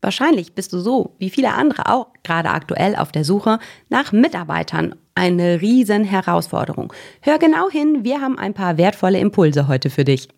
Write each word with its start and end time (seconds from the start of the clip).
Wahrscheinlich 0.00 0.54
bist 0.54 0.72
du 0.72 0.78
so, 0.78 1.16
wie 1.18 1.28
viele 1.28 1.54
andere 1.54 1.86
auch 1.92 2.08
gerade 2.22 2.50
aktuell 2.50 2.94
auf 2.94 3.10
der 3.10 3.24
Suche 3.24 3.58
nach 3.88 4.12
Mitarbeitern. 4.12 4.94
Eine 5.16 5.60
riesen 5.60 6.04
Herausforderung. 6.04 6.92
Hör 7.20 7.38
genau 7.38 7.68
hin, 7.68 8.04
wir 8.04 8.20
haben 8.20 8.38
ein 8.38 8.54
paar 8.54 8.78
wertvolle 8.78 9.18
Impulse 9.18 9.66
heute 9.66 9.90
für 9.90 10.04
dich. 10.04 10.28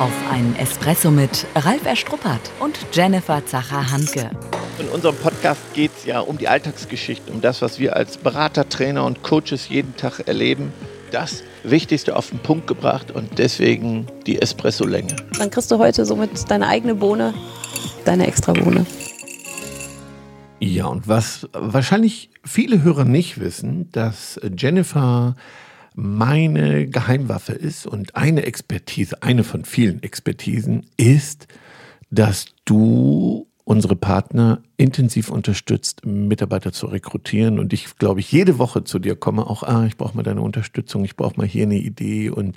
Auf 0.00 0.12
einen 0.32 0.56
Espresso 0.56 1.12
mit 1.12 1.46
Ralf 1.54 1.86
Erstruppert 1.86 2.50
und 2.58 2.76
Jennifer 2.92 3.44
Zacher-Hanke. 3.46 4.30
In 4.80 4.88
unserem 4.88 5.16
Podcast 5.16 5.60
geht 5.74 5.92
es 5.96 6.04
ja 6.06 6.20
um 6.20 6.38
die 6.38 6.48
Alltagsgeschichte, 6.48 7.32
um 7.32 7.40
das, 7.40 7.62
was 7.62 7.78
wir 7.78 7.94
als 7.94 8.16
Berater, 8.16 8.68
Trainer 8.68 9.04
und 9.04 9.22
Coaches 9.22 9.68
jeden 9.68 9.96
Tag 9.96 10.26
erleben. 10.26 10.72
Das 11.10 11.42
Wichtigste 11.62 12.16
auf 12.16 12.30
den 12.30 12.38
Punkt 12.38 12.66
gebracht 12.66 13.10
und 13.10 13.38
deswegen 13.38 14.06
die 14.26 14.40
Espresso-Länge. 14.40 15.16
Dann 15.38 15.50
kriegst 15.50 15.70
du 15.70 15.78
heute 15.78 16.04
somit 16.04 16.50
deine 16.50 16.68
eigene 16.68 16.94
Bohne, 16.94 17.32
deine 18.04 18.26
extra 18.26 18.52
Bohne. 18.52 18.84
Ja, 20.60 20.86
und 20.86 21.08
was 21.08 21.48
wahrscheinlich 21.52 22.30
viele 22.44 22.82
Hörer 22.82 23.04
nicht 23.04 23.40
wissen, 23.40 23.90
dass 23.92 24.40
Jennifer 24.56 25.36
meine 25.94 26.86
Geheimwaffe 26.86 27.52
ist 27.52 27.86
und 27.86 28.14
eine 28.14 28.44
Expertise, 28.44 29.22
eine 29.22 29.44
von 29.44 29.64
vielen 29.64 30.02
Expertisen 30.02 30.86
ist, 30.96 31.46
dass 32.10 32.46
du 32.64 33.48
unsere 33.68 33.96
Partner 33.96 34.62
intensiv 34.78 35.28
unterstützt, 35.28 36.06
Mitarbeiter 36.06 36.72
zu 36.72 36.86
rekrutieren. 36.86 37.58
Und 37.58 37.74
ich, 37.74 37.98
glaube 37.98 38.20
ich, 38.20 38.32
jede 38.32 38.58
Woche 38.58 38.82
zu 38.82 38.98
dir 38.98 39.14
komme, 39.14 39.46
auch, 39.46 39.62
ah, 39.62 39.84
ich 39.84 39.98
brauche 39.98 40.16
mal 40.16 40.22
deine 40.22 40.40
Unterstützung, 40.40 41.04
ich 41.04 41.16
brauche 41.16 41.36
mal 41.36 41.46
hier 41.46 41.64
eine 41.64 41.76
Idee 41.76 42.30
und 42.30 42.56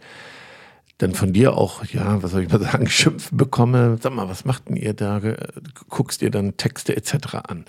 dann 1.00 1.14
von 1.14 1.34
dir 1.34 1.58
auch, 1.58 1.84
ja, 1.84 2.24
was 2.24 2.32
soll 2.32 2.44
ich 2.44 2.50
mal 2.50 2.62
sagen, 2.62 2.88
Schimpfen 2.88 3.38
bekomme. 3.38 3.98
Sag 4.02 4.14
mal, 4.14 4.30
was 4.30 4.46
macht 4.46 4.70
denn 4.70 4.78
ihr 4.78 4.94
da? 4.94 5.20
Guckst 5.90 6.22
dir 6.22 6.32
dann 6.32 6.56
Texte 6.56 6.96
etc. 6.96 7.36
an. 7.44 7.66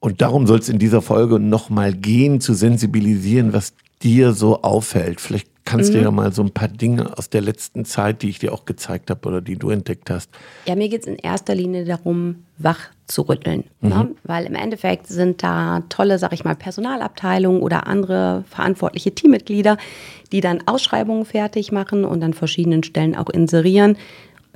Und 0.00 0.22
darum 0.22 0.46
soll 0.46 0.60
es 0.60 0.70
in 0.70 0.78
dieser 0.78 1.02
Folge 1.02 1.38
nochmal 1.38 1.92
gehen, 1.92 2.40
zu 2.40 2.54
sensibilisieren, 2.54 3.52
was 3.52 3.74
dir 4.02 4.32
so 4.32 4.62
auffällt. 4.62 5.20
Vielleicht 5.20 5.50
kannst 5.68 5.90
mhm. 5.90 5.96
du 5.96 6.02
ja 6.02 6.10
mal 6.10 6.32
so 6.32 6.42
ein 6.42 6.50
paar 6.50 6.68
Dinge 6.68 7.16
aus 7.18 7.28
der 7.28 7.42
letzten 7.42 7.84
Zeit, 7.84 8.22
die 8.22 8.30
ich 8.30 8.38
dir 8.38 8.52
auch 8.54 8.64
gezeigt 8.64 9.10
habe 9.10 9.28
oder 9.28 9.40
die 9.42 9.56
du 9.56 9.68
entdeckt 9.68 10.08
hast. 10.08 10.30
Ja, 10.66 10.74
mir 10.74 10.88
geht 10.88 11.02
es 11.02 11.06
in 11.06 11.16
erster 11.16 11.54
Linie 11.54 11.84
darum, 11.84 12.44
wach 12.56 12.88
zu 13.06 13.22
rütteln. 13.22 13.64
Ne? 13.82 13.94
Mhm. 13.94 14.00
Ne? 14.00 14.14
Weil 14.24 14.46
im 14.46 14.54
Endeffekt 14.54 15.08
sind 15.08 15.42
da 15.42 15.82
tolle, 15.90 16.18
sag 16.18 16.32
ich 16.32 16.42
mal, 16.42 16.54
Personalabteilungen 16.54 17.60
oder 17.60 17.86
andere 17.86 18.44
verantwortliche 18.48 19.14
Teammitglieder, 19.14 19.76
die 20.32 20.40
dann 20.40 20.62
Ausschreibungen 20.66 21.26
fertig 21.26 21.70
machen 21.70 22.06
und 22.06 22.22
an 22.24 22.32
verschiedenen 22.32 22.82
Stellen 22.82 23.14
auch 23.14 23.28
inserieren. 23.28 23.98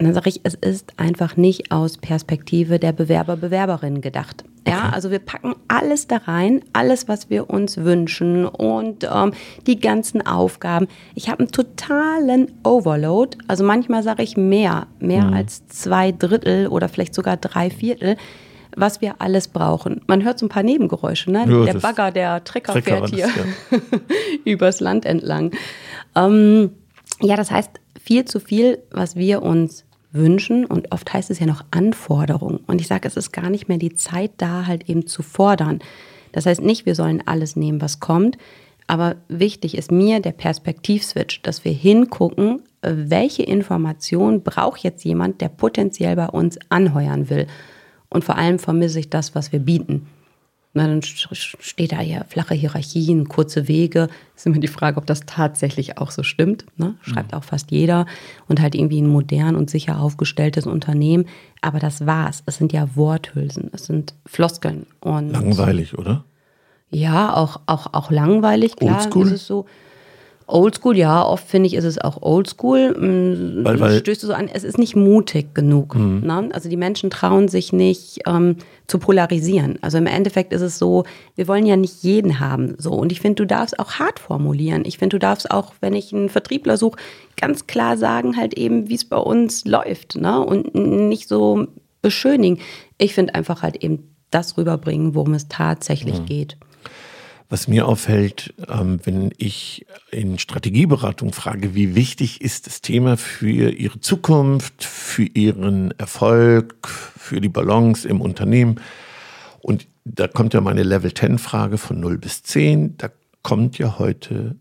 Und 0.03 0.07
dann 0.07 0.15
sage 0.15 0.31
ich, 0.31 0.41
es 0.43 0.55
ist 0.55 0.99
einfach 0.99 1.37
nicht 1.37 1.71
aus 1.71 1.97
Perspektive 1.97 2.81
der 2.81 2.91
Bewerber, 2.91 3.37
Bewerberinnen 3.37 4.01
gedacht. 4.01 4.43
Ja, 4.67 4.91
also 4.93 5.13
wir 5.13 5.21
packen 5.21 5.55
alles 5.69 6.09
da 6.09 6.17
rein, 6.17 6.61
alles, 6.73 7.07
was 7.07 7.31
wir 7.31 7.49
uns 7.49 7.77
wünschen 7.77 8.47
und 8.47 9.05
ähm, 9.05 9.33
die 9.69 9.79
ganzen 9.79 10.27
Aufgaben. 10.27 10.89
Ich 11.15 11.29
habe 11.29 11.39
einen 11.39 11.53
totalen 11.53 12.51
Overload. 12.65 13.39
Also 13.47 13.63
manchmal 13.63 14.03
sage 14.03 14.25
ich 14.25 14.37
mehr, 14.37 14.89
mehr 14.99 15.27
mhm. 15.27 15.35
als 15.35 15.69
zwei 15.69 16.11
Drittel 16.11 16.67
oder 16.67 16.89
vielleicht 16.89 17.15
sogar 17.15 17.37
drei 17.37 17.71
Viertel, 17.71 18.17
was 18.75 19.01
wir 19.01 19.21
alles 19.21 19.47
brauchen. 19.47 20.01
Man 20.09 20.25
hört 20.25 20.41
so 20.41 20.47
ein 20.47 20.49
paar 20.49 20.65
Nebengeräusche, 20.65 21.31
ne? 21.31 21.45
Ja, 21.49 21.73
der 21.75 21.79
Bagger, 21.79 22.11
der 22.11 22.43
Trecker, 22.43 22.73
Trecker 22.73 23.07
fährt 23.07 23.11
hier 23.11 23.29
ja. 23.71 23.79
übers 24.45 24.81
Land 24.81 25.07
entlang. 25.07 25.53
Ähm, 26.17 26.71
ja, 27.21 27.37
das 27.37 27.53
heißt, 27.53 27.71
viel 28.03 28.25
zu 28.25 28.41
viel, 28.41 28.83
was 28.91 29.15
wir 29.15 29.43
uns 29.43 29.85
wünschen 30.13 30.65
und 30.65 30.93
oft 30.93 31.13
heißt 31.13 31.31
es 31.31 31.39
ja 31.39 31.47
noch 31.47 31.65
Anforderung. 31.71 32.61
Und 32.67 32.81
ich 32.81 32.89
sage, 32.89 33.09
es 33.09 33.17
ist 33.17 33.33
gar 33.33 33.51
nicht 33.51 33.69
mehr 33.69 33.79
die 33.79 33.95
Zeit 33.95 34.33
da, 34.37 34.67
halt 34.67 34.89
eben 34.89 35.07
zu 35.07 35.23
fordern. 35.23 35.81
Das 36.33 36.47
heißt 36.47 36.63
nicht, 36.63 36.87
wir 36.87 36.95
sollen 36.95 37.23
alles 37.27 37.57
nehmen, 37.57 37.81
was 37.81 38.01
kommt, 38.01 38.39
aber 38.87 39.17
wichtig 39.29 39.77
ist 39.77 39.93
mir 39.93 40.21
der 40.21 40.33
Perspektivswitch, 40.33 41.43
dass 41.43 41.65
wir 41.65 41.73
hingucken, 41.73 42.63
welche 42.83 43.43
Information 43.43 44.43
braucht 44.43 44.83
jetzt 44.83 45.05
jemand, 45.05 45.41
der 45.41 45.49
potenziell 45.49 46.17
bei 46.17 46.27
uns 46.27 46.59
anheuern 46.69 47.31
will. 47.31 47.47
Und 48.09 48.25
vor 48.25 48.37
allem 48.37 48.59
vermisse 48.59 48.99
ich 48.99 49.09
das, 49.09 49.35
was 49.35 49.53
wir 49.53 49.61
bieten. 49.61 50.09
Na, 50.75 50.87
dann 50.87 51.03
steht 51.03 51.93
da 51.93 52.01
ja 52.01 52.25
flache 52.25 52.55
Hierarchien, 52.55 53.29
kurze 53.29 53.69
Wege. 53.69 54.09
Ist 54.35 54.47
immer 54.47 54.59
die 54.59 54.69
Frage, 54.69 54.97
ob 54.97 55.05
das 55.05 55.21
tatsächlich 55.27 55.99
auch 55.99 56.11
so 56.11 56.23
stimmt. 56.23 56.65
Ne? 56.79 56.95
Schreibt 57.03 57.33
mhm. 57.33 57.39
auch 57.39 57.45
fast 57.45 57.71
jeder 57.71 58.07
und 58.49 58.61
halt 58.61 58.75
irgendwie 58.75 59.03
ein 59.03 59.09
modern 59.09 59.55
und 59.55 59.69
sicher 59.69 60.01
aufgestelltes 60.01 60.67
Unternehmen. 60.67 61.27
Aber 61.61 61.79
das 61.79 62.07
war's. 62.07 62.43
Es 62.47 62.57
sind 62.57 62.73
ja 62.73 62.89
Worthülsen, 62.97 63.71
es 63.73 63.85
sind 63.85 64.15
Floskeln. 64.25 64.87
Und 65.01 65.31
langweilig, 65.31 65.99
oder? 65.99 66.25
Ja, 66.89 67.35
auch, 67.35 67.61
auch, 67.67 67.93
auch 67.93 68.11
langweilig. 68.11 68.77
Klar, 68.77 69.03
Oldschool? 69.03 69.27
ist 69.27 69.33
es 69.33 69.47
so. 69.47 69.67
Oldschool, 70.47 70.97
ja, 70.97 71.25
oft 71.25 71.47
finde 71.47 71.67
ich, 71.67 71.75
ist 71.75 71.85
es 71.85 71.99
auch 71.99 72.21
Oldschool. 72.23 72.93
Mm, 72.93 73.65
weil, 73.65 73.81
weil 73.81 73.99
Stößt 73.99 74.23
du 74.23 74.27
so 74.27 74.35
an, 74.35 74.49
es 74.49 74.65
ist 74.65 74.79
nicht 74.79 74.97
mutig 74.97 75.55
genug. 75.55 75.95
Mhm. 75.95 76.23
Ne? 76.25 76.49
Also 76.53 76.69
die 76.69 76.77
Menschen 76.77 77.11
trauen 77.11 77.49
sich 77.49 77.73
nicht 77.73 78.21
ähm, 78.27 78.57
zu 78.87 78.99
polarisieren. 78.99 79.79
Also 79.83 79.99
im 79.99 80.07
Endeffekt 80.07 80.53
ist 80.53 80.63
es 80.63 80.79
so, 80.79 81.05
wir 81.35 81.49
wollen 81.49 81.67
ja 81.67 81.77
nicht 81.77 82.03
jeden 82.03 82.41
haben. 82.41 82.75
So. 82.79 82.93
Und 82.93 83.13
ich 83.13 83.21
finde, 83.21 83.43
du 83.43 83.47
darfst 83.47 83.79
auch 83.79 83.93
hart 83.95 84.19
formulieren. 84.19 84.85
Ich 84.85 84.99
finde, 84.99 85.17
du 85.17 85.21
darfst 85.21 85.51
auch, 85.51 85.73
wenn 85.81 85.95
ich 85.95 86.13
einen 86.13 86.29
Vertriebler 86.29 86.77
suche, 86.77 86.99
ganz 87.37 87.67
klar 87.67 87.97
sagen, 87.97 88.37
halt 88.37 88.55
eben, 88.55 88.89
wie 88.89 88.95
es 88.95 89.05
bei 89.05 89.19
uns 89.19 89.65
läuft. 89.65 90.17
Ne? 90.17 90.41
Und 90.41 90.75
nicht 90.75 91.29
so 91.29 91.67
beschönigen. 92.03 92.59
Ich 92.99 93.15
finde 93.15 93.35
einfach 93.35 93.63
halt 93.63 93.83
eben 93.83 94.15
das 94.31 94.57
rüberbringen, 94.57 95.15
worum 95.15 95.35
es 95.35 95.49
tatsächlich 95.49 96.21
mhm. 96.21 96.27
geht. 96.27 96.57
Was 97.53 97.69
mir 97.69 97.87
auffällt, 97.87 98.55
ähm, 98.67 98.99
wenn 99.05 99.31
ich 99.37 99.85
in 100.11 100.39
Strategieberatung 100.39 101.35
frage, 101.35 101.75
wie 101.75 101.95
wichtig 101.95 102.41
ist 102.41 102.67
das 102.67 102.81
Thema 102.81 103.19
für 103.19 103.69
Ihre 103.69 104.01
Zukunft, 104.01 104.83
für 104.83 105.25
Ihren 105.25 105.91
Erfolg, 105.99 106.89
für 106.89 107.43
die 107.43 107.51
Balance 107.51 108.09
im 108.09 108.23
Unternehmen. 108.23 108.81
Und 109.61 109.87
da 110.07 110.29
kommt 110.29 110.55
ja 110.55 110.63
meine 110.63 110.83
Level 110.83 111.13
10 111.13 111.37
Frage 111.37 111.77
von 111.77 112.01
0 112.01 112.17
bis 112.17 112.43
10. 112.43 112.97
Da 112.97 113.11
kommt 113.43 113.77
ja 113.77 113.99
heute 113.99 114.57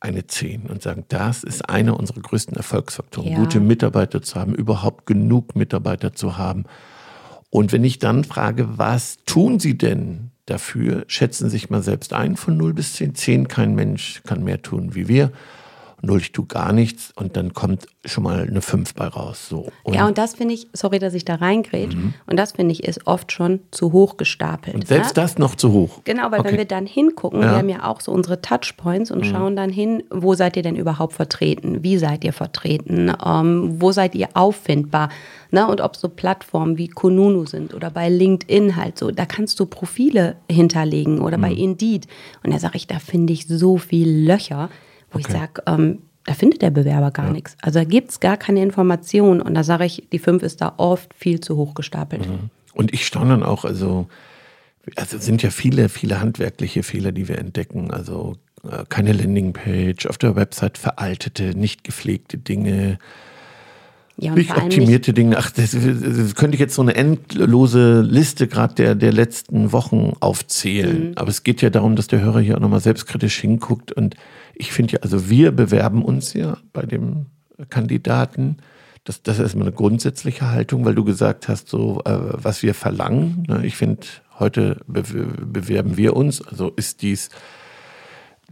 eine 0.00 0.26
10 0.26 0.66
und 0.66 0.82
sagen, 0.82 1.06
das 1.08 1.44
ist 1.44 1.70
einer 1.70 1.98
unserer 1.98 2.20
größten 2.20 2.58
Erfolgsfaktoren, 2.58 3.32
ja. 3.32 3.38
gute 3.38 3.58
Mitarbeiter 3.58 4.20
zu 4.20 4.34
haben, 4.34 4.54
überhaupt 4.54 5.06
genug 5.06 5.56
Mitarbeiter 5.56 6.12
zu 6.12 6.36
haben. 6.36 6.64
Und 7.48 7.72
wenn 7.72 7.84
ich 7.84 8.00
dann 8.00 8.22
frage, 8.22 8.76
was 8.76 9.16
tun 9.24 9.60
Sie 9.60 9.78
denn 9.78 10.32
dafür, 10.46 11.04
schätzen 11.06 11.50
sich 11.50 11.70
mal 11.70 11.82
selbst 11.82 12.12
ein 12.12 12.36
von 12.36 12.56
0 12.56 12.74
bis 12.74 12.94
10. 12.94 13.14
10 13.14 13.48
kein 13.48 13.74
Mensch 13.74 14.22
kann 14.24 14.44
mehr 14.44 14.62
tun 14.62 14.94
wie 14.94 15.08
wir. 15.08 15.32
0, 16.04 16.20
ich 16.20 16.32
tue 16.32 16.46
gar 16.46 16.72
nichts 16.72 17.12
und 17.16 17.36
dann 17.36 17.52
kommt 17.52 17.86
schon 18.04 18.24
mal 18.24 18.42
eine 18.42 18.60
5 18.60 18.94
bei 18.94 19.06
raus. 19.06 19.48
So. 19.48 19.68
Und 19.82 19.94
ja, 19.94 20.06
und 20.06 20.18
das 20.18 20.34
finde 20.34 20.54
ich, 20.54 20.68
sorry, 20.72 20.98
dass 20.98 21.14
ich 21.14 21.24
da 21.24 21.36
reingrätsche, 21.36 21.96
mhm. 21.96 22.14
und 22.26 22.36
das 22.36 22.52
finde 22.52 22.72
ich 22.72 22.84
ist 22.84 23.06
oft 23.06 23.32
schon 23.32 23.60
zu 23.70 23.92
hoch 23.92 24.16
gestapelt. 24.16 24.74
Und 24.74 24.86
selbst 24.86 25.16
ja? 25.16 25.22
das 25.22 25.38
noch 25.38 25.54
zu 25.54 25.72
hoch? 25.72 26.00
Genau, 26.04 26.30
weil 26.30 26.40
okay. 26.40 26.50
wenn 26.50 26.58
wir 26.58 26.64
dann 26.64 26.86
hingucken, 26.86 27.40
ja. 27.40 27.50
wir 27.50 27.58
haben 27.58 27.68
ja 27.68 27.84
auch 27.84 28.00
so 28.00 28.12
unsere 28.12 28.40
Touchpoints 28.40 29.10
und 29.10 29.20
mhm. 29.20 29.30
schauen 29.30 29.56
dann 29.56 29.70
hin, 29.70 30.02
wo 30.10 30.34
seid 30.34 30.56
ihr 30.56 30.62
denn 30.62 30.76
überhaupt 30.76 31.14
vertreten? 31.14 31.82
Wie 31.82 31.98
seid 31.98 32.24
ihr 32.24 32.32
vertreten? 32.32 33.12
Ähm, 33.24 33.80
wo 33.80 33.92
seid 33.92 34.14
ihr 34.14 34.28
auffindbar? 34.34 35.08
Ne? 35.50 35.66
Und 35.66 35.80
ob 35.80 35.96
so 35.96 36.08
Plattformen 36.08 36.78
wie 36.78 36.88
Kununu 36.88 37.46
sind 37.46 37.74
oder 37.74 37.90
bei 37.90 38.08
LinkedIn 38.08 38.76
halt 38.76 38.98
so, 38.98 39.10
da 39.10 39.24
kannst 39.24 39.60
du 39.60 39.66
Profile 39.66 40.36
hinterlegen 40.50 41.20
oder 41.20 41.38
mhm. 41.38 41.42
bei 41.42 41.52
Indeed. 41.52 42.06
Und 42.42 42.52
da 42.52 42.58
sage 42.58 42.76
ich, 42.76 42.86
da 42.86 42.98
finde 42.98 43.32
ich 43.32 43.46
so 43.46 43.78
viel 43.78 44.26
Löcher, 44.26 44.68
wo 45.14 45.18
okay. 45.18 45.26
ich 45.28 45.32
sage, 45.32 45.62
ähm, 45.66 46.02
da 46.24 46.34
findet 46.34 46.62
der 46.62 46.70
Bewerber 46.70 47.10
gar 47.10 47.26
ja. 47.26 47.32
nichts. 47.32 47.56
Also 47.60 47.78
da 47.78 47.84
gibt 47.84 48.10
es 48.10 48.20
gar 48.20 48.36
keine 48.36 48.62
Informationen. 48.62 49.40
Und 49.40 49.54
da 49.54 49.62
sage 49.62 49.84
ich, 49.84 50.08
die 50.10 50.18
5 50.18 50.42
ist 50.42 50.60
da 50.60 50.74
oft 50.78 51.12
viel 51.14 51.40
zu 51.40 51.56
hoch 51.56 51.74
gestapelt. 51.74 52.28
Mhm. 52.28 52.50
Und 52.72 52.92
ich 52.92 53.06
staune 53.06 53.30
dann 53.30 53.42
auch, 53.42 53.64
also, 53.64 54.08
also 54.96 55.18
sind 55.18 55.42
ja 55.42 55.50
viele, 55.50 55.88
viele 55.88 56.20
handwerkliche 56.20 56.82
Fehler, 56.82 57.12
die 57.12 57.28
wir 57.28 57.38
entdecken. 57.38 57.90
Also 57.90 58.36
äh, 58.68 58.84
keine 58.88 59.12
Landingpage, 59.12 60.06
auf 60.06 60.18
der 60.18 60.34
Website 60.34 60.78
veraltete, 60.78 61.56
nicht 61.56 61.84
gepflegte 61.84 62.38
Dinge, 62.38 62.98
ja, 64.16 64.30
und 64.30 64.38
Nicht 64.38 64.56
optimierte 64.56 65.12
Dinge. 65.12 65.38
Ach, 65.38 65.50
das, 65.50 65.72
das, 65.72 66.34
könnte 66.36 66.54
ich 66.54 66.60
jetzt 66.60 66.76
so 66.76 66.82
eine 66.82 66.94
endlose 66.94 68.00
Liste 68.02 68.46
gerade 68.46 68.74
der, 68.74 68.94
der 68.94 69.12
letzten 69.12 69.72
Wochen 69.72 70.12
aufzählen. 70.20 71.08
Mhm. 71.08 71.12
Aber 71.16 71.30
es 71.30 71.42
geht 71.42 71.62
ja 71.62 71.70
darum, 71.70 71.96
dass 71.96 72.06
der 72.06 72.20
Hörer 72.20 72.40
hier 72.40 72.56
auch 72.56 72.60
nochmal 72.60 72.80
selbstkritisch 72.80 73.40
hinguckt. 73.40 73.90
Und 73.90 74.14
ich 74.54 74.72
finde 74.72 74.94
ja, 74.94 74.98
also 75.00 75.28
wir 75.28 75.52
bewerben 75.52 76.04
uns 76.04 76.32
ja 76.32 76.58
bei 76.72 76.82
dem 76.82 77.26
Kandidaten. 77.70 78.58
Das, 79.04 79.22
das 79.22 79.36
ist 79.36 79.42
erstmal 79.42 79.66
eine 79.66 79.76
grundsätzliche 79.76 80.50
Haltung, 80.50 80.84
weil 80.84 80.94
du 80.94 81.04
gesagt 81.04 81.48
hast, 81.48 81.68
so 81.68 82.00
äh, 82.04 82.18
was 82.18 82.62
wir 82.62 82.74
verlangen. 82.74 83.44
Ne? 83.48 83.66
Ich 83.66 83.76
finde, 83.76 84.06
heute 84.38 84.80
be 84.86 85.02
bewerben 85.02 85.96
wir 85.96 86.16
uns. 86.16 86.40
Also 86.40 86.72
ist 86.76 87.02
dies 87.02 87.30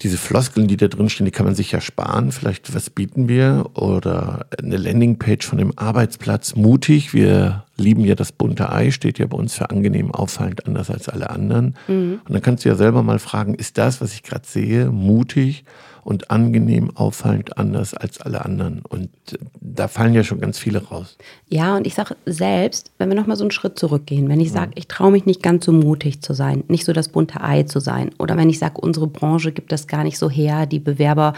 diese 0.00 0.16
Floskeln, 0.16 0.68
die 0.68 0.76
da 0.76 0.88
drin 0.88 1.10
stehen, 1.10 1.26
die 1.26 1.30
kann 1.30 1.44
man 1.46 1.54
sich 1.54 1.72
ja 1.72 1.80
sparen. 1.80 2.32
Vielleicht, 2.32 2.74
was 2.74 2.90
bieten 2.90 3.28
wir? 3.28 3.66
Oder 3.74 4.46
eine 4.58 4.76
Landingpage 4.76 5.46
von 5.46 5.58
dem 5.58 5.72
Arbeitsplatz. 5.76 6.56
Mutig, 6.56 7.12
wir 7.12 7.64
lieben 7.76 8.04
ja 8.04 8.14
das 8.14 8.32
bunte 8.32 8.72
Ei, 8.72 8.90
steht 8.90 9.18
ja 9.18 9.26
bei 9.26 9.36
uns 9.36 9.54
für 9.54 9.70
angenehm, 9.70 10.10
auffallend, 10.10 10.66
anders 10.66 10.90
als 10.90 11.08
alle 11.08 11.30
anderen. 11.30 11.76
Mhm. 11.88 12.20
Und 12.24 12.32
dann 12.32 12.42
kannst 12.42 12.64
du 12.64 12.70
ja 12.70 12.74
selber 12.74 13.02
mal 13.02 13.18
fragen, 13.18 13.54
ist 13.54 13.78
das, 13.78 14.00
was 14.00 14.14
ich 14.14 14.22
gerade 14.22 14.46
sehe, 14.46 14.90
mutig? 14.90 15.64
Und 16.04 16.30
angenehm 16.30 16.96
auffallend 16.96 17.58
anders 17.58 17.94
als 17.94 18.20
alle 18.20 18.44
anderen. 18.44 18.82
Und 18.88 19.10
äh, 19.32 19.38
da 19.60 19.88
fallen 19.88 20.14
ja 20.14 20.24
schon 20.24 20.40
ganz 20.40 20.58
viele 20.58 20.84
raus. 20.84 21.16
Ja, 21.48 21.76
und 21.76 21.86
ich 21.86 21.94
sage 21.94 22.16
selbst, 22.26 22.90
wenn 22.98 23.08
wir 23.08 23.16
nochmal 23.16 23.36
so 23.36 23.44
einen 23.44 23.50
Schritt 23.50 23.78
zurückgehen, 23.78 24.28
wenn 24.28 24.40
ich 24.40 24.52
sage, 24.52 24.72
ich 24.74 24.88
traue 24.88 25.12
mich 25.12 25.26
nicht 25.26 25.42
ganz 25.42 25.64
so 25.64 25.72
mutig 25.72 26.22
zu 26.22 26.34
sein, 26.34 26.64
nicht 26.68 26.84
so 26.84 26.92
das 26.92 27.08
bunte 27.08 27.40
Ei 27.40 27.62
zu 27.62 27.80
sein, 27.80 28.10
oder 28.18 28.36
wenn 28.36 28.50
ich 28.50 28.58
sage, 28.58 28.80
unsere 28.80 29.06
Branche 29.06 29.52
gibt 29.52 29.72
das 29.72 29.86
gar 29.86 30.04
nicht 30.04 30.18
so 30.18 30.28
her, 30.28 30.66
die 30.66 30.80
Bewerber 30.80 31.34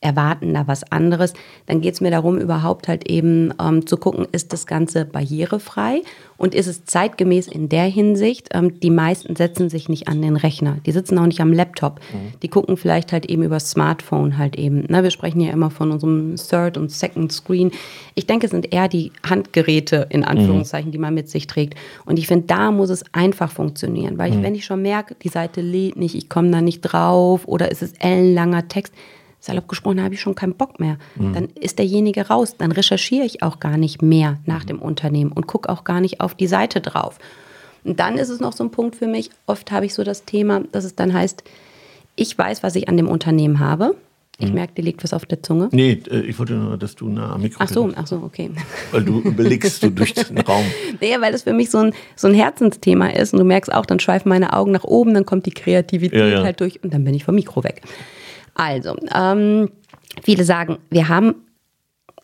erwarten 0.00 0.54
da 0.54 0.66
was 0.66 0.90
anderes. 0.90 1.34
Dann 1.66 1.80
geht 1.80 1.94
es 1.94 2.00
mir 2.00 2.10
darum, 2.10 2.38
überhaupt 2.38 2.88
halt 2.88 3.08
eben 3.08 3.52
ähm, 3.60 3.86
zu 3.86 3.96
gucken, 3.96 4.26
ist 4.32 4.52
das 4.52 4.66
Ganze 4.66 5.04
barrierefrei 5.04 6.02
und 6.36 6.54
ist 6.54 6.68
es 6.68 6.84
zeitgemäß 6.84 7.48
in 7.48 7.68
der 7.68 7.84
Hinsicht, 7.84 8.48
ähm, 8.52 8.78
die 8.80 8.90
meisten 8.90 9.34
setzen 9.36 9.68
sich 9.68 9.88
nicht 9.88 10.08
an 10.08 10.22
den 10.22 10.36
Rechner, 10.36 10.78
die 10.86 10.92
sitzen 10.92 11.18
auch 11.18 11.26
nicht 11.26 11.40
am 11.40 11.52
Laptop, 11.52 12.00
mhm. 12.12 12.38
die 12.42 12.48
gucken 12.48 12.76
vielleicht 12.76 13.12
halt 13.12 13.26
eben 13.26 13.42
über 13.42 13.60
Smartphone 13.60 14.38
halt 14.38 14.56
eben. 14.56 14.84
Na, 14.88 15.02
wir 15.02 15.10
sprechen 15.10 15.40
ja 15.40 15.52
immer 15.52 15.70
von 15.70 15.90
unserem 15.90 16.36
Third 16.36 16.76
und 16.76 16.90
Second 16.92 17.32
Screen. 17.32 17.72
Ich 18.14 18.26
denke, 18.26 18.46
es 18.46 18.52
sind 18.52 18.72
eher 18.72 18.88
die 18.88 19.12
Handgeräte 19.28 20.06
in 20.10 20.24
Anführungszeichen, 20.24 20.88
mhm. 20.88 20.92
die 20.92 20.98
man 20.98 21.14
mit 21.14 21.28
sich 21.28 21.48
trägt. 21.48 21.74
Und 22.04 22.18
ich 22.18 22.28
finde, 22.28 22.46
da 22.46 22.70
muss 22.70 22.90
es 22.90 23.04
einfach 23.12 23.50
funktionieren, 23.50 24.16
weil 24.16 24.30
ich, 24.30 24.38
mhm. 24.38 24.42
wenn 24.44 24.54
ich 24.54 24.64
schon 24.64 24.82
merke, 24.82 25.16
die 25.22 25.28
Seite 25.28 25.60
lädt 25.60 25.96
nicht, 25.96 26.14
ich 26.14 26.28
komme 26.28 26.50
da 26.50 26.60
nicht 26.60 26.82
drauf 26.82 27.48
oder 27.48 27.72
es 27.72 27.82
ist 27.82 27.96
ellenlanger 28.02 28.68
Text, 28.68 28.94
salopp 29.40 29.68
gesprochen, 29.68 30.02
habe 30.02 30.14
ich 30.14 30.20
schon 30.20 30.34
keinen 30.34 30.54
Bock 30.54 30.80
mehr. 30.80 30.98
Mhm. 31.16 31.32
Dann 31.34 31.48
ist 31.60 31.78
derjenige 31.78 32.28
raus. 32.28 32.56
Dann 32.58 32.72
recherchiere 32.72 33.24
ich 33.24 33.42
auch 33.42 33.60
gar 33.60 33.76
nicht 33.76 34.02
mehr 34.02 34.38
nach 34.46 34.64
dem 34.64 34.80
Unternehmen 34.80 35.32
und 35.32 35.46
gucke 35.46 35.68
auch 35.68 35.84
gar 35.84 36.00
nicht 36.00 36.20
auf 36.20 36.34
die 36.34 36.46
Seite 36.46 36.80
drauf. 36.80 37.18
Und 37.84 38.00
dann 38.00 38.18
ist 38.18 38.28
es 38.28 38.40
noch 38.40 38.52
so 38.52 38.64
ein 38.64 38.70
Punkt 38.70 38.96
für 38.96 39.06
mich. 39.06 39.30
Oft 39.46 39.70
habe 39.70 39.86
ich 39.86 39.94
so 39.94 40.04
das 40.04 40.24
Thema, 40.24 40.62
dass 40.72 40.84
es 40.84 40.94
dann 40.94 41.12
heißt, 41.12 41.44
ich 42.16 42.36
weiß, 42.36 42.62
was 42.62 42.74
ich 42.74 42.88
an 42.88 42.96
dem 42.96 43.08
Unternehmen 43.08 43.60
habe. 43.60 43.94
Ich 44.40 44.48
mhm. 44.48 44.54
merke, 44.54 44.74
dir 44.74 44.82
liegt 44.82 45.02
was 45.02 45.12
auf 45.12 45.26
der 45.26 45.42
Zunge. 45.42 45.68
Nee, 45.72 46.00
äh, 46.10 46.20
ich 46.20 46.38
wollte 46.38 46.54
nur, 46.54 46.76
dass 46.76 46.94
du 46.94 47.08
nah 47.08 47.32
am 47.32 47.42
Mikro 47.42 47.58
Ach 47.60 47.68
so, 47.68 47.90
ach 47.96 48.06
so, 48.06 48.22
okay. 48.24 48.50
Weil 48.92 49.02
du 49.02 49.20
überlegst 49.20 49.82
du 49.82 49.90
durch 49.90 50.14
den 50.14 50.38
Raum. 50.38 50.64
Nee, 51.00 51.16
weil 51.20 51.32
das 51.32 51.42
für 51.42 51.52
mich 51.52 51.70
so 51.70 51.78
ein, 51.78 51.92
so 52.14 52.28
ein 52.28 52.34
Herzensthema 52.34 53.08
ist. 53.08 53.32
Und 53.32 53.40
du 53.40 53.44
merkst 53.44 53.72
auch, 53.72 53.84
dann 53.84 53.98
schweifen 53.98 54.28
meine 54.28 54.52
Augen 54.52 54.70
nach 54.70 54.84
oben, 54.84 55.14
dann 55.14 55.26
kommt 55.26 55.46
die 55.46 55.50
Kreativität 55.50 56.18
ja, 56.18 56.26
ja. 56.26 56.42
halt 56.44 56.60
durch 56.60 56.82
und 56.84 56.92
dann 56.92 57.04
bin 57.04 57.14
ich 57.14 57.24
vom 57.24 57.34
Mikro 57.34 57.64
weg. 57.64 57.82
Also, 58.58 58.96
ähm, 59.14 59.70
viele 60.22 60.42
sagen, 60.44 60.78
wir 60.90 61.08
haben 61.08 61.36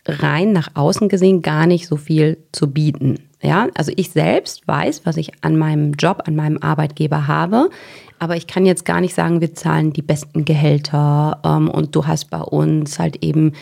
rein 0.04 0.52
nach 0.52 0.69
außen 0.75 1.08
gesehen 1.08 1.42
gar 1.42 1.66
nicht 1.66 1.86
so 1.86 1.96
viel 1.96 2.38
zu 2.52 2.70
bieten. 2.70 3.20
Ja, 3.40 3.69
also 3.75 3.92
ich 3.94 4.10
selbst 4.10 4.66
weiß, 4.66 5.02
was 5.04 5.16
ich 5.16 5.32
an 5.42 5.56
meinem 5.56 5.92
Job, 5.92 6.22
an 6.26 6.34
meinem 6.34 6.58
Arbeitgeber 6.58 7.28
habe, 7.28 7.70
aber 8.19 8.36
ich 8.36 8.46
kann 8.46 8.66
jetzt 8.66 8.84
gar 8.84 9.00
nicht 9.00 9.14
sagen, 9.14 9.40
wir 9.40 9.54
zahlen 9.54 9.92
die 9.92 10.02
besten 10.02 10.44
Gehälter 10.44 11.40
ähm, 11.44 11.69
und 11.69 11.94
du 11.94 12.06
hast 12.06 12.31
bei 12.31 12.40
uns 12.40 12.98
halt 12.98 13.22
eben 13.22 13.52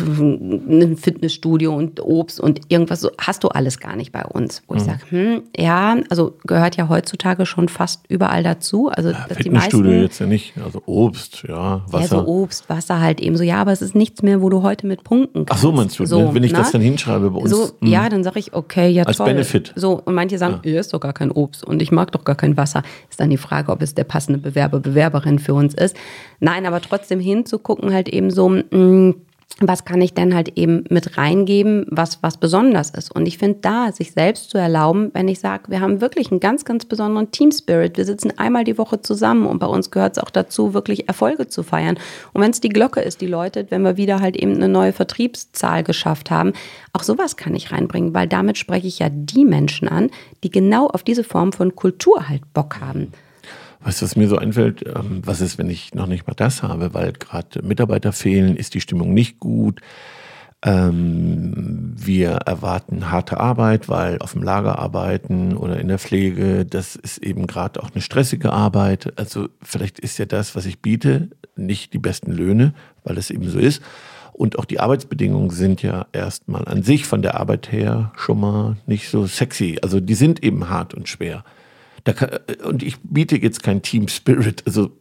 ein 0.00 0.96
Fitnessstudio 0.96 1.74
und 1.74 2.00
Obst 2.00 2.40
und 2.40 2.60
irgendwas 2.68 3.00
so 3.00 3.10
hast 3.18 3.44
du 3.44 3.48
alles 3.48 3.78
gar 3.78 3.96
nicht 3.96 4.12
bei 4.12 4.24
uns. 4.24 4.62
Wo 4.66 4.74
mhm. 4.74 4.80
ich 4.80 4.84
sage, 4.84 5.00
hm, 5.08 5.42
ja, 5.56 5.96
also 6.10 6.36
gehört 6.44 6.76
ja 6.76 6.88
heutzutage 6.88 7.46
schon 7.46 7.68
fast 7.68 8.04
überall 8.08 8.42
dazu. 8.42 8.88
Also 8.88 9.10
ja, 9.10 9.24
dass 9.28 9.38
Fitnessstudio 9.38 9.82
die 9.82 9.88
meisten, 9.90 10.02
jetzt 10.02 10.18
ja 10.20 10.26
nicht, 10.26 10.54
also 10.62 10.82
Obst, 10.86 11.44
ja, 11.48 11.82
Wasser. 11.86 12.16
Ja, 12.16 12.22
so 12.22 12.26
Obst, 12.26 12.68
Wasser 12.68 13.00
halt 13.00 13.20
eben 13.20 13.36
so, 13.36 13.44
ja, 13.44 13.56
aber 13.56 13.72
es 13.72 13.82
ist 13.82 13.94
nichts 13.94 14.22
mehr, 14.22 14.40
wo 14.42 14.48
du 14.48 14.62
heute 14.62 14.86
mit 14.86 15.04
punkten 15.04 15.46
kannst. 15.46 15.52
Ach 15.52 15.58
so, 15.58 15.72
meinst 15.72 15.98
du, 15.98 16.06
so, 16.06 16.34
wenn 16.34 16.42
ich 16.42 16.52
na? 16.52 16.58
das 16.58 16.72
dann 16.72 16.80
hinschreibe 16.80 17.30
bei 17.30 17.40
uns. 17.40 17.50
So, 17.50 17.70
mh. 17.80 17.90
ja, 17.90 18.08
dann 18.08 18.24
sage 18.24 18.38
ich, 18.38 18.52
okay, 18.54 18.88
ja 18.88 19.04
Als 19.04 19.18
toll. 19.18 19.26
Benefit. 19.26 19.72
So, 19.76 20.00
und 20.04 20.14
manche 20.14 20.38
sagen, 20.38 20.60
ja. 20.64 20.80
ist 20.80 20.92
doch 20.92 21.00
gar 21.00 21.12
kein 21.12 21.30
Obst 21.30 21.64
und 21.64 21.82
ich 21.82 21.92
mag 21.92 22.12
doch 22.12 22.24
gar 22.24 22.36
kein 22.36 22.56
Wasser. 22.56 22.82
Ist 23.10 23.20
dann 23.20 23.30
die 23.30 23.36
Frage, 23.36 23.72
ob 23.72 23.82
es 23.82 23.94
der 23.94 24.04
passende 24.04 24.38
Bewerber, 24.38 24.80
Bewerberin 24.80 25.38
für 25.38 25.54
uns 25.54 25.74
ist. 25.74 25.96
Nein, 26.40 26.66
aber 26.66 26.80
trotzdem 26.80 27.20
hinzugucken 27.20 27.92
halt 27.92 28.08
eben 28.08 28.30
so, 28.30 28.48
mh, 28.48 28.62
hm, 28.70 29.14
was 29.60 29.84
kann 29.84 30.00
ich 30.00 30.14
denn 30.14 30.34
halt 30.34 30.58
eben 30.58 30.84
mit 30.90 31.16
reingeben, 31.16 31.86
was, 31.88 32.22
was 32.22 32.38
besonders 32.38 32.90
ist. 32.90 33.14
Und 33.14 33.26
ich 33.26 33.38
finde 33.38 33.58
da, 33.60 33.92
sich 33.92 34.10
selbst 34.10 34.50
zu 34.50 34.58
erlauben, 34.58 35.10
wenn 35.14 35.28
ich 35.28 35.38
sage, 35.38 35.64
wir 35.68 35.80
haben 35.80 36.00
wirklich 36.00 36.32
einen 36.32 36.40
ganz, 36.40 36.64
ganz 36.64 36.84
besonderen 36.86 37.30
Team 37.30 37.52
Spirit. 37.52 37.96
Wir 37.96 38.04
sitzen 38.04 38.36
einmal 38.36 38.64
die 38.64 38.78
Woche 38.78 39.00
zusammen 39.00 39.46
und 39.46 39.60
bei 39.60 39.66
uns 39.66 39.92
gehört 39.92 40.16
es 40.16 40.22
auch 40.22 40.30
dazu, 40.30 40.74
wirklich 40.74 41.06
Erfolge 41.06 41.46
zu 41.46 41.62
feiern. 41.62 41.98
Und 42.32 42.42
wenn 42.42 42.50
es 42.50 42.60
die 42.60 42.68
Glocke 42.68 43.00
ist, 43.00 43.20
die 43.20 43.28
läutet, 43.28 43.70
wenn 43.70 43.82
wir 43.82 43.96
wieder 43.96 44.20
halt 44.20 44.36
eben 44.36 44.54
eine 44.54 44.68
neue 44.68 44.92
Vertriebszahl 44.92 45.84
geschafft 45.84 46.32
haben, 46.32 46.52
auch 46.92 47.04
sowas 47.04 47.36
kann 47.36 47.54
ich 47.54 47.70
reinbringen, 47.70 48.12
weil 48.12 48.26
damit 48.26 48.58
spreche 48.58 48.88
ich 48.88 48.98
ja 48.98 49.08
die 49.08 49.44
Menschen 49.44 49.86
an, 49.86 50.10
die 50.42 50.50
genau 50.50 50.88
auf 50.88 51.04
diese 51.04 51.22
Form 51.22 51.52
von 51.52 51.76
Kultur 51.76 52.28
halt 52.28 52.42
Bock 52.54 52.80
haben. 52.80 53.12
Weißt 53.84 54.00
du, 54.00 54.06
was 54.06 54.16
mir 54.16 54.28
so 54.28 54.38
einfällt? 54.38 54.84
Ähm, 54.86 55.20
was 55.24 55.42
ist, 55.42 55.58
wenn 55.58 55.68
ich 55.68 55.94
noch 55.94 56.06
nicht 56.06 56.26
mal 56.26 56.34
das 56.34 56.62
habe, 56.62 56.94
weil 56.94 57.12
gerade 57.12 57.62
Mitarbeiter 57.62 58.12
fehlen, 58.12 58.56
ist 58.56 58.72
die 58.72 58.80
Stimmung 58.80 59.12
nicht 59.12 59.38
gut. 59.38 59.80
Ähm, 60.62 61.92
wir 61.94 62.30
erwarten 62.30 63.10
harte 63.10 63.38
Arbeit, 63.38 63.90
weil 63.90 64.18
auf 64.20 64.32
dem 64.32 64.42
Lager 64.42 64.78
arbeiten 64.78 65.54
oder 65.54 65.78
in 65.78 65.88
der 65.88 65.98
Pflege, 65.98 66.64
das 66.64 66.96
ist 66.96 67.18
eben 67.18 67.46
gerade 67.46 67.82
auch 67.82 67.90
eine 67.92 68.00
stressige 68.00 68.54
Arbeit. 68.54 69.12
Also 69.18 69.48
vielleicht 69.60 70.00
ist 70.00 70.18
ja 70.18 70.24
das, 70.24 70.56
was 70.56 70.64
ich 70.64 70.80
biete, 70.80 71.28
nicht 71.54 71.92
die 71.92 71.98
besten 71.98 72.32
Löhne, 72.32 72.72
weil 73.04 73.18
es 73.18 73.30
eben 73.30 73.48
so 73.50 73.58
ist. 73.58 73.82
Und 74.32 74.58
auch 74.58 74.64
die 74.64 74.80
Arbeitsbedingungen 74.80 75.50
sind 75.50 75.82
ja 75.82 76.06
erstmal 76.12 76.64
an 76.66 76.82
sich 76.82 77.04
von 77.04 77.20
der 77.20 77.38
Arbeit 77.38 77.70
her 77.70 78.12
schon 78.16 78.40
mal 78.40 78.76
nicht 78.86 79.10
so 79.10 79.26
sexy. 79.26 79.78
Also 79.82 80.00
die 80.00 80.14
sind 80.14 80.42
eben 80.42 80.70
hart 80.70 80.94
und 80.94 81.06
schwer. 81.08 81.44
Kann, 82.12 82.30
äh, 82.46 82.62
und 82.62 82.82
ich 82.82 82.98
biete 83.02 83.36
jetzt 83.36 83.62
kein 83.62 83.82
Team 83.82 84.08
Spirit. 84.08 84.62
Also, 84.66 84.92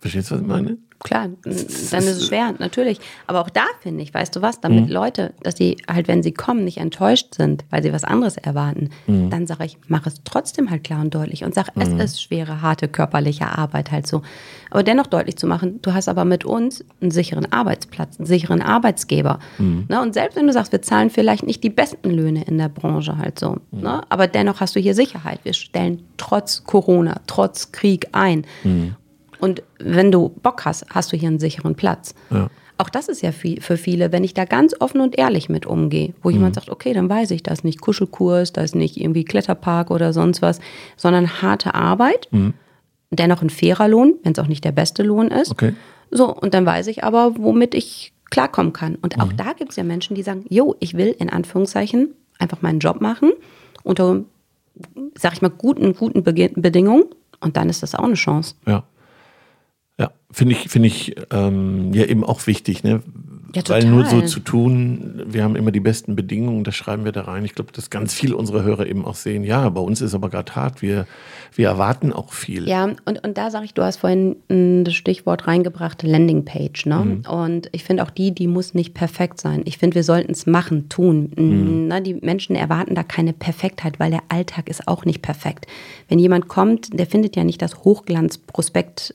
verstehst 0.00 0.30
du, 0.30 0.34
was 0.34 0.42
ich 0.42 0.46
meine? 0.46 0.78
klar, 1.02 1.28
dann 1.42 1.52
ist 1.52 1.92
es 1.92 2.26
schwer, 2.26 2.54
natürlich. 2.58 3.00
Aber 3.26 3.40
auch 3.40 3.50
da 3.50 3.64
finde 3.80 4.02
ich, 4.02 4.12
weißt 4.12 4.36
du 4.36 4.42
was, 4.42 4.60
damit 4.60 4.86
mhm. 4.86 4.92
Leute, 4.92 5.32
dass 5.42 5.56
sie 5.56 5.78
halt, 5.90 6.08
wenn 6.08 6.22
sie 6.22 6.32
kommen, 6.32 6.64
nicht 6.64 6.78
enttäuscht 6.78 7.34
sind, 7.34 7.64
weil 7.70 7.82
sie 7.82 7.92
was 7.92 8.04
anderes 8.04 8.36
erwarten, 8.36 8.90
mhm. 9.06 9.30
dann 9.30 9.46
sage 9.46 9.64
ich, 9.64 9.78
mach 9.88 10.06
es 10.06 10.22
trotzdem 10.24 10.70
halt 10.70 10.84
klar 10.84 11.00
und 11.00 11.14
deutlich 11.14 11.44
und 11.44 11.54
sag, 11.54 11.74
mhm. 11.74 11.82
es 11.82 12.12
ist 12.12 12.22
schwere, 12.22 12.60
harte 12.62 12.86
körperliche 12.86 13.46
Arbeit 13.46 13.90
halt 13.90 14.06
so. 14.06 14.22
Aber 14.70 14.82
dennoch 14.82 15.06
deutlich 15.06 15.36
zu 15.36 15.46
machen, 15.46 15.80
du 15.82 15.94
hast 15.94 16.08
aber 16.08 16.24
mit 16.24 16.44
uns 16.44 16.84
einen 17.00 17.10
sicheren 17.10 17.50
Arbeitsplatz, 17.50 18.18
einen 18.18 18.26
sicheren 18.26 18.62
Arbeitsgeber. 18.62 19.40
Mhm. 19.58 19.86
Ne? 19.88 20.00
Und 20.02 20.14
selbst 20.14 20.36
wenn 20.36 20.46
du 20.46 20.52
sagst, 20.52 20.70
wir 20.70 20.82
zahlen 20.82 21.10
vielleicht 21.10 21.44
nicht 21.44 21.64
die 21.64 21.70
besten 21.70 22.10
Löhne 22.10 22.44
in 22.44 22.58
der 22.58 22.68
Branche 22.68 23.16
halt 23.16 23.38
so, 23.38 23.56
mhm. 23.70 23.80
ne? 23.80 24.02
aber 24.10 24.26
dennoch 24.26 24.60
hast 24.60 24.76
du 24.76 24.80
hier 24.80 24.94
Sicherheit. 24.94 25.40
Wir 25.44 25.54
stellen 25.54 26.02
trotz 26.18 26.64
Corona, 26.64 27.20
trotz 27.26 27.72
Krieg 27.72 28.08
ein. 28.12 28.44
Mhm. 29.40 29.44
Und 29.48 29.62
wenn 29.78 30.12
du 30.12 30.28
Bock 30.28 30.64
hast, 30.64 30.86
hast 30.90 31.12
du 31.12 31.16
hier 31.16 31.28
einen 31.28 31.38
sicheren 31.38 31.74
Platz. 31.74 32.14
Ja. 32.30 32.48
Auch 32.78 32.88
das 32.88 33.08
ist 33.08 33.20
ja 33.20 33.30
für 33.32 33.76
viele, 33.76 34.10
wenn 34.10 34.24
ich 34.24 34.32
da 34.32 34.46
ganz 34.46 34.74
offen 34.80 35.02
und 35.02 35.18
ehrlich 35.18 35.50
mit 35.50 35.66
umgehe, 35.66 36.14
wo 36.22 36.30
mhm. 36.30 36.36
jemand 36.36 36.54
sagt, 36.54 36.70
okay, 36.70 36.94
dann 36.94 37.10
weiß 37.10 37.30
ich, 37.32 37.42
da 37.42 37.52
ist 37.52 37.62
nicht 37.62 37.82
Kuschelkurs, 37.82 38.54
da 38.54 38.62
ist 38.62 38.74
nicht 38.74 38.98
irgendwie 38.98 39.24
Kletterpark 39.24 39.90
oder 39.90 40.14
sonst 40.14 40.40
was, 40.40 40.60
sondern 40.96 41.42
harte 41.42 41.74
Arbeit, 41.74 42.28
mhm. 42.30 42.54
dennoch 43.10 43.42
ein 43.42 43.50
fairer 43.50 43.86
Lohn, 43.86 44.14
wenn 44.22 44.32
es 44.32 44.38
auch 44.38 44.46
nicht 44.46 44.64
der 44.64 44.72
beste 44.72 45.02
Lohn 45.02 45.28
ist. 45.28 45.50
Okay. 45.50 45.74
So, 46.10 46.34
und 46.34 46.54
dann 46.54 46.64
weiß 46.64 46.86
ich 46.86 47.04
aber, 47.04 47.34
womit 47.36 47.74
ich 47.74 48.14
klarkommen 48.30 48.72
kann. 48.72 48.94
Und 48.94 49.16
mhm. 49.16 49.22
auch 49.22 49.32
da 49.34 49.52
gibt 49.52 49.72
es 49.72 49.76
ja 49.76 49.84
Menschen, 49.84 50.14
die 50.14 50.22
sagen, 50.22 50.46
jo, 50.48 50.74
ich 50.80 50.94
will 50.94 51.14
in 51.18 51.28
Anführungszeichen 51.28 52.14
einfach 52.38 52.62
meinen 52.62 52.78
Job 52.78 53.02
machen 53.02 53.32
unter, 53.82 54.22
sag 55.18 55.34
ich 55.34 55.42
mal, 55.42 55.50
guten, 55.50 55.94
guten 55.94 56.22
Bedingungen. 56.22 57.04
Und 57.40 57.56
dann 57.56 57.68
ist 57.68 57.82
das 57.82 57.94
auch 57.94 58.04
eine 58.04 58.14
Chance. 58.14 58.54
Ja. 58.66 58.84
Ja, 60.00 60.10
finde 60.30 60.54
ich, 60.54 60.70
finde 60.70 60.88
ich 60.88 61.14
ähm, 61.30 61.92
ja 61.92 62.06
eben 62.06 62.24
auch 62.24 62.46
wichtig, 62.46 62.82
ne? 62.82 63.02
Ja, 63.54 63.62
Weil 63.66 63.84
nur 63.84 64.06
so 64.06 64.20
zu 64.22 64.38
tun, 64.38 65.22
wir 65.26 65.42
haben 65.42 65.56
immer 65.56 65.72
die 65.72 65.80
besten 65.80 66.14
Bedingungen, 66.14 66.62
das 66.62 66.76
schreiben 66.76 67.04
wir 67.04 67.10
da 67.10 67.22
rein. 67.22 67.44
Ich 67.44 67.54
glaube, 67.54 67.72
dass 67.72 67.90
ganz 67.90 68.14
viele 68.14 68.36
unserer 68.36 68.62
Hörer 68.62 68.86
eben 68.86 69.04
auch 69.04 69.16
sehen, 69.16 69.42
ja, 69.42 69.68
bei 69.70 69.80
uns 69.80 70.00
ist 70.00 70.14
aber 70.14 70.30
gerade 70.30 70.54
hart, 70.54 70.82
wir, 70.82 71.06
wir 71.56 71.66
erwarten 71.66 72.12
auch 72.12 72.32
viel. 72.32 72.68
Ja, 72.68 72.84
und, 72.84 73.24
und 73.24 73.36
da 73.36 73.50
sage 73.50 73.64
ich, 73.64 73.74
du 73.74 73.82
hast 73.82 73.96
vorhin 73.96 74.36
das 74.84 74.94
Stichwort 74.94 75.48
reingebracht, 75.48 76.04
Landingpage. 76.04 76.86
Ne? 76.86 76.96
Mhm. 76.96 77.28
Und 77.28 77.68
ich 77.72 77.82
finde 77.82 78.04
auch 78.04 78.10
die, 78.10 78.32
die 78.32 78.46
muss 78.46 78.72
nicht 78.72 78.94
perfekt 78.94 79.40
sein. 79.40 79.62
Ich 79.64 79.78
finde, 79.78 79.96
wir 79.96 80.04
sollten 80.04 80.30
es 80.30 80.46
machen, 80.46 80.88
tun. 80.88 81.32
Mhm. 81.36 81.88
Na, 81.88 81.98
die 81.98 82.14
Menschen 82.14 82.54
erwarten 82.54 82.94
da 82.94 83.02
keine 83.02 83.32
Perfektheit, 83.32 83.98
weil 83.98 84.12
der 84.12 84.22
Alltag 84.28 84.68
ist 84.68 84.86
auch 84.86 85.04
nicht 85.04 85.22
perfekt. 85.22 85.66
Wenn 86.08 86.20
jemand 86.20 86.46
kommt, 86.46 86.96
der 86.96 87.06
findet 87.06 87.34
ja 87.34 87.42
nicht 87.42 87.60
das 87.60 87.82
Hochglanzprospekt 87.82 89.14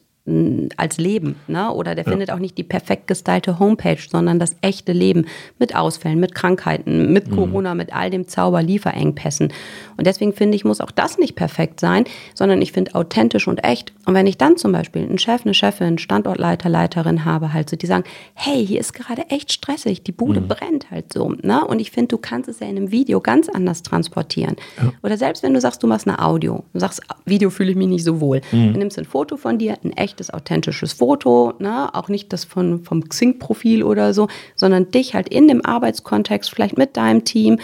als 0.78 0.98
Leben. 0.98 1.36
Ne? 1.48 1.72
Oder 1.72 1.94
der 1.94 2.04
ja. 2.04 2.10
findet 2.10 2.32
auch 2.32 2.40
nicht 2.40 2.58
die 2.58 2.64
perfekt 2.64 3.06
gestylte 3.06 3.60
Homepage, 3.60 4.00
sondern 4.10 4.40
das 4.40 4.56
echte 4.62 4.92
Leben 4.92 5.26
mit 5.60 5.76
Ausfällen, 5.76 6.20
mit 6.20 6.34
Krankheiten, 6.34 7.14
mit 7.14 7.30
mhm. 7.30 7.36
Corona, 7.36 7.76
mit 7.76 7.96
all 7.96 8.10
dem 8.10 8.28
Zauber, 8.28 8.64
Lieferengpässen. 8.64 9.54
Und 9.98 10.08
deswegen 10.08 10.34
finde 10.34 10.56
ich, 10.56 10.66
muss 10.66 10.82
auch 10.82 10.90
das 10.90 11.20
nicht 11.20 11.36
perfekt 11.36 11.80
sein, 11.80 12.06
sondern 12.34 12.60
ich 12.64 12.72
finde 12.72 12.96
authentisch 12.96 13.48
und 13.48 13.64
echt. 13.64 13.94
Und 14.08 14.16
wenn 14.16 14.26
ich 14.26 14.40
dann 14.40 14.58
zum 14.58 14.72
Beispiel 14.72 15.04
einen 15.04 15.20
Chef, 15.20 15.46
eine 15.46 15.54
Chefin, 15.54 16.00
Standortleiter, 16.00 16.70
Leiterin 16.70 17.24
habe, 17.24 17.54
halt 17.54 17.70
so, 17.70 17.76
die 17.76 17.86
sagen, 17.86 18.04
hey, 18.34 18.66
hier 18.66 18.80
ist 18.80 18.94
gerade 18.94 19.30
echt 19.30 19.54
stressig, 19.54 20.02
die 20.02 20.12
Bude 20.12 20.42
mhm. 20.42 20.48
brennt 20.48 20.90
halt 20.90 21.14
so. 21.14 21.34
Ne? 21.44 21.64
Und 21.64 21.80
ich 21.80 21.92
finde, 21.92 22.08
du 22.08 22.18
kannst 22.18 22.50
es 22.50 22.60
ja 22.62 22.68
in 22.68 22.78
einem 22.78 22.92
Video 22.92 23.22
ganz 23.22 23.48
anders 23.48 23.84
transportieren. 23.84 24.56
Ja. 24.82 24.92
Oder 25.04 25.18
selbst 25.18 25.44
wenn 25.44 25.54
du 25.54 25.62
sagst, 25.62 25.84
du 25.84 25.88
machst 25.88 26.08
eine 26.08 26.18
Audio, 26.18 26.64
du 26.74 26.80
sagst, 26.80 27.02
Video 27.26 27.52
fühle 27.52 27.70
ich 27.70 27.78
mich 27.78 27.88
nicht 27.88 28.04
so 28.04 28.20
wohl. 28.20 28.42
Mhm. 28.52 28.74
Du 28.74 28.80
nimmst 28.80 28.98
ein 28.98 29.06
Foto 29.06 29.38
von 29.38 29.60
dir, 29.60 29.78
ein 29.84 29.94
echtes, 30.16 30.34
authentisches 30.34 30.94
Foto, 30.94 31.54
ne? 31.60 31.94
auch 31.94 32.08
nicht 32.08 32.32
das 32.32 32.46
von, 32.46 32.84
vom 32.84 33.08
Xing-Profil 33.08 33.84
oder 33.84 34.14
so, 34.14 34.28
sondern 34.56 34.92
dich 34.92 35.14
halt 35.14 35.28
in 35.30 35.48
dem 35.48 35.64
Arbeitskontext, 35.66 36.50
vielleicht 36.50 36.78
mit 36.78 36.96
deinem 36.96 37.26
Team 37.26 37.60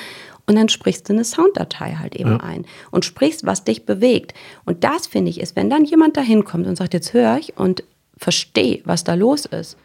und 0.48 0.56
dann 0.56 0.68
sprichst 0.68 1.08
du 1.08 1.14
eine 1.14 1.24
Sounddatei 1.24 1.96
halt 1.98 2.16
eben 2.16 2.32
ja. 2.32 2.38
ein 2.38 2.66
und 2.92 3.06
sprichst, 3.06 3.46
was 3.46 3.64
dich 3.64 3.86
bewegt. 3.86 4.34
Und 4.66 4.84
das 4.84 5.08
finde 5.08 5.30
ich 5.30 5.40
ist, 5.40 5.56
wenn 5.56 5.70
dann 5.70 5.86
jemand 5.86 6.18
da 6.18 6.22
hinkommt 6.22 6.68
und 6.68 6.76
sagt, 6.76 6.94
jetzt 6.94 7.14
höre 7.14 7.38
ich 7.38 7.58
und 7.58 7.84
verstehe, 8.18 8.82
was 8.84 9.06
da 9.06 9.14
los 9.14 9.46
ist. 9.46 9.78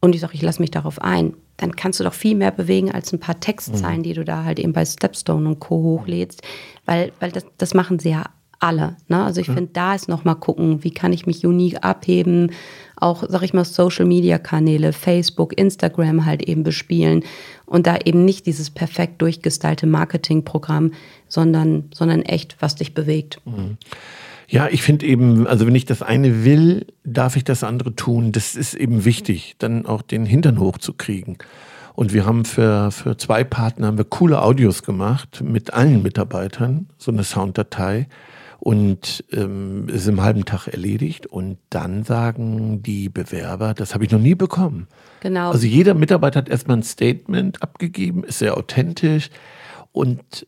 Und 0.00 0.14
ich 0.14 0.22
sage, 0.22 0.34
ich 0.34 0.42
lasse 0.42 0.62
mich 0.62 0.70
darauf 0.70 1.02
ein, 1.02 1.34
dann 1.58 1.76
kannst 1.76 2.00
du 2.00 2.04
doch 2.04 2.14
viel 2.14 2.34
mehr 2.34 2.50
bewegen 2.50 2.90
als 2.90 3.12
ein 3.12 3.20
paar 3.20 3.38
Textzeilen, 3.38 3.98
mhm. 3.98 4.04
die 4.04 4.14
du 4.14 4.24
da 4.24 4.44
halt 4.44 4.58
eben 4.58 4.72
bei 4.72 4.86
Stepstone 4.86 5.46
und 5.46 5.60
Co. 5.60 5.76
hochlädst. 5.76 6.40
Weil, 6.86 7.12
weil 7.20 7.30
das, 7.30 7.44
das 7.58 7.74
machen 7.74 7.98
sie 7.98 8.10
ja 8.10 8.24
alle. 8.60 8.96
Ne? 9.08 9.24
Also 9.24 9.40
ich 9.40 9.48
ja. 9.48 9.54
finde, 9.54 9.70
da 9.72 9.94
ist 9.94 10.08
nochmal 10.08 10.36
gucken, 10.36 10.84
wie 10.84 10.92
kann 10.92 11.12
ich 11.12 11.26
mich 11.26 11.44
unique 11.44 11.82
abheben, 11.82 12.52
auch, 12.96 13.24
sag 13.26 13.42
ich 13.42 13.54
mal, 13.54 13.64
Social-Media-Kanäle, 13.64 14.92
Facebook, 14.92 15.58
Instagram 15.58 16.26
halt 16.26 16.42
eben 16.42 16.62
bespielen 16.62 17.24
und 17.64 17.86
da 17.86 17.96
eben 18.04 18.24
nicht 18.24 18.46
dieses 18.46 18.70
perfekt 18.70 19.22
durchgestylte 19.22 19.86
Marketingprogramm, 19.86 20.92
sondern, 21.26 21.84
sondern 21.94 22.22
echt, 22.22 22.56
was 22.60 22.74
dich 22.74 22.94
bewegt. 22.94 23.40
Mhm. 23.46 23.78
Ja, 24.48 24.68
ich 24.68 24.82
finde 24.82 25.06
eben, 25.06 25.46
also 25.46 25.66
wenn 25.66 25.76
ich 25.76 25.84
das 25.84 26.02
eine 26.02 26.44
will, 26.44 26.86
darf 27.04 27.36
ich 27.36 27.44
das 27.44 27.62
andere 27.62 27.94
tun. 27.94 28.32
Das 28.32 28.56
ist 28.56 28.74
eben 28.74 29.04
wichtig, 29.04 29.54
dann 29.58 29.86
auch 29.86 30.02
den 30.02 30.26
Hintern 30.26 30.58
hochzukriegen. 30.58 31.38
Und 31.94 32.12
wir 32.12 32.26
haben 32.26 32.44
für, 32.44 32.90
für 32.90 33.16
zwei 33.16 33.44
Partner 33.44 33.86
haben 33.86 33.98
wir 33.98 34.04
coole 34.04 34.42
Audios 34.42 34.82
gemacht 34.82 35.40
mit 35.44 35.72
allen 35.72 36.02
Mitarbeitern, 36.02 36.88
so 36.98 37.12
eine 37.12 37.22
Sounddatei 37.22 38.08
und 38.60 39.24
ähm, 39.32 39.88
ist 39.88 40.06
im 40.06 40.22
halben 40.22 40.44
Tag 40.44 40.68
erledigt. 40.68 41.26
Und 41.26 41.58
dann 41.70 42.04
sagen 42.04 42.82
die 42.82 43.08
Bewerber, 43.08 43.74
das 43.74 43.94
habe 43.94 44.04
ich 44.04 44.10
noch 44.10 44.20
nie 44.20 44.34
bekommen. 44.34 44.86
Genau. 45.20 45.50
Also 45.50 45.66
jeder 45.66 45.94
Mitarbeiter 45.94 46.38
hat 46.38 46.48
erstmal 46.48 46.76
ein 46.76 46.82
Statement 46.82 47.62
abgegeben, 47.62 48.22
ist 48.22 48.38
sehr 48.38 48.56
authentisch 48.56 49.30
und 49.92 50.46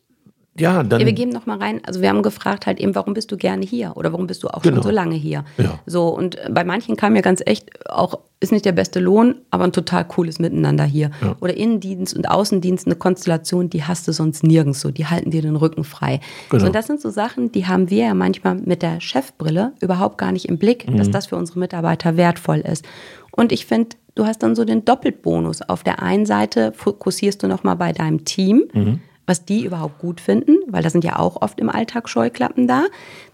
ja, 0.57 0.83
dann. 0.83 0.99
Ja, 0.99 1.05
wir 1.05 1.13
geben 1.13 1.31
noch 1.31 1.45
mal 1.45 1.57
rein. 1.57 1.81
Also 1.83 2.01
wir 2.01 2.09
haben 2.09 2.21
gefragt 2.21 2.67
halt 2.67 2.79
eben, 2.79 2.93
warum 2.93 3.13
bist 3.13 3.31
du 3.31 3.37
gerne 3.37 3.65
hier 3.65 3.93
oder 3.95 4.11
warum 4.11 4.27
bist 4.27 4.43
du 4.43 4.49
auch 4.49 4.61
genau. 4.61 4.75
schon 4.75 4.83
so 4.83 4.89
lange 4.91 5.15
hier? 5.15 5.45
Ja. 5.57 5.79
So 5.85 6.09
und 6.09 6.37
bei 6.51 6.63
manchen 6.63 6.95
kam 6.95 7.15
ja 7.15 7.21
ganz 7.21 7.41
echt 7.45 7.89
auch 7.89 8.19
ist 8.43 8.51
nicht 8.51 8.65
der 8.65 8.73
beste 8.73 8.99
Lohn, 8.99 9.35
aber 9.51 9.63
ein 9.63 9.71
total 9.71 10.05
cooles 10.05 10.37
Miteinander 10.37 10.83
hier. 10.83 11.11
Ja. 11.21 11.35
Oder 11.39 11.55
Innendienst 11.55 12.13
und 12.13 12.29
Außendienst 12.29 12.85
eine 12.85 12.95
Konstellation, 12.95 13.69
die 13.69 13.85
hast 13.85 14.05
du 14.05 14.11
sonst 14.11 14.43
nirgends 14.43 14.81
so. 14.81 14.91
Die 14.91 15.05
halten 15.05 15.31
dir 15.31 15.41
den 15.41 15.55
Rücken 15.55 15.85
frei. 15.85 16.19
Genau. 16.49 16.59
So, 16.59 16.67
und 16.67 16.75
das 16.75 16.87
sind 16.87 16.99
so 16.99 17.09
Sachen, 17.09 17.53
die 17.53 17.67
haben 17.67 17.89
wir 17.89 18.03
ja 18.03 18.13
manchmal 18.13 18.55
mit 18.55 18.81
der 18.81 18.99
Chefbrille 18.99 19.71
überhaupt 19.79 20.17
gar 20.17 20.33
nicht 20.33 20.49
im 20.49 20.57
Blick, 20.57 20.89
mhm. 20.89 20.97
dass 20.97 21.09
das 21.09 21.27
für 21.27 21.37
unsere 21.37 21.57
Mitarbeiter 21.57 22.17
wertvoll 22.17 22.59
ist. 22.59 22.83
Und 23.31 23.53
ich 23.53 23.65
finde, 23.65 23.95
du 24.15 24.25
hast 24.25 24.43
dann 24.43 24.55
so 24.55 24.65
den 24.65 24.83
Doppelbonus. 24.83 25.61
Auf 25.61 25.83
der 25.83 26.03
einen 26.03 26.25
Seite 26.25 26.73
fokussierst 26.75 27.41
du 27.41 27.47
noch 27.47 27.63
mal 27.63 27.75
bei 27.75 27.93
deinem 27.93 28.25
Team. 28.25 28.65
Mhm 28.73 28.99
was 29.25 29.45
die 29.45 29.65
überhaupt 29.65 29.99
gut 29.99 30.19
finden, 30.19 30.57
weil 30.67 30.83
da 30.83 30.89
sind 30.89 31.03
ja 31.03 31.17
auch 31.17 31.41
oft 31.41 31.59
im 31.59 31.69
Alltag 31.69 32.09
Scheuklappen 32.09 32.67
da. 32.67 32.85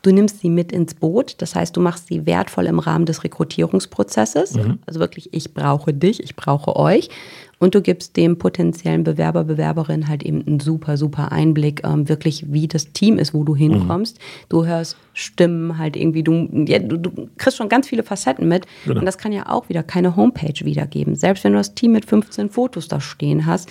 Du 0.01 0.11
nimmst 0.11 0.39
sie 0.39 0.49
mit 0.49 0.71
ins 0.71 0.93
Boot, 0.93 1.35
das 1.39 1.55
heißt, 1.55 1.75
du 1.75 1.81
machst 1.81 2.07
sie 2.07 2.25
wertvoll 2.25 2.67
im 2.67 2.79
Rahmen 2.79 3.05
des 3.05 3.23
Rekrutierungsprozesses. 3.23 4.55
Mhm. 4.55 4.79
Also 4.85 4.99
wirklich, 4.99 5.33
ich 5.33 5.53
brauche 5.53 5.93
dich, 5.93 6.23
ich 6.23 6.35
brauche 6.35 6.75
euch. 6.75 7.09
Und 7.57 7.75
du 7.75 7.81
gibst 7.81 8.15
dem 8.15 8.37
potenziellen 8.37 9.03
Bewerber, 9.03 9.43
Bewerberin 9.43 10.07
halt 10.07 10.23
eben 10.23 10.45
einen 10.47 10.61
super, 10.61 10.95
super 10.95 11.33
Einblick, 11.33 11.81
ähm, 11.83 12.07
wirklich 12.07 12.45
wie 12.53 12.69
das 12.69 12.93
Team 12.93 13.17
ist, 13.17 13.33
wo 13.33 13.43
du 13.43 13.53
hinkommst. 13.53 14.17
Mhm. 14.17 14.21
Du 14.47 14.65
hörst 14.65 14.95
Stimmen 15.13 15.77
halt 15.77 15.97
irgendwie, 15.97 16.23
du, 16.23 16.47
ja, 16.65 16.79
du, 16.79 16.97
du, 16.97 17.29
kriegst 17.37 17.57
schon 17.57 17.67
ganz 17.67 17.87
viele 17.87 18.03
Facetten 18.03 18.47
mit. 18.47 18.65
Genau. 18.85 19.01
Und 19.01 19.05
das 19.05 19.17
kann 19.17 19.33
ja 19.33 19.49
auch 19.49 19.67
wieder 19.67 19.83
keine 19.83 20.15
Homepage 20.15 20.63
wiedergeben. 20.63 21.15
Selbst 21.15 21.43
wenn 21.43 21.51
du 21.51 21.57
das 21.57 21.75
Team 21.75 21.91
mit 21.91 22.05
15 22.05 22.49
Fotos 22.49 22.87
da 22.87 23.01
stehen 23.01 23.45
hast, 23.45 23.69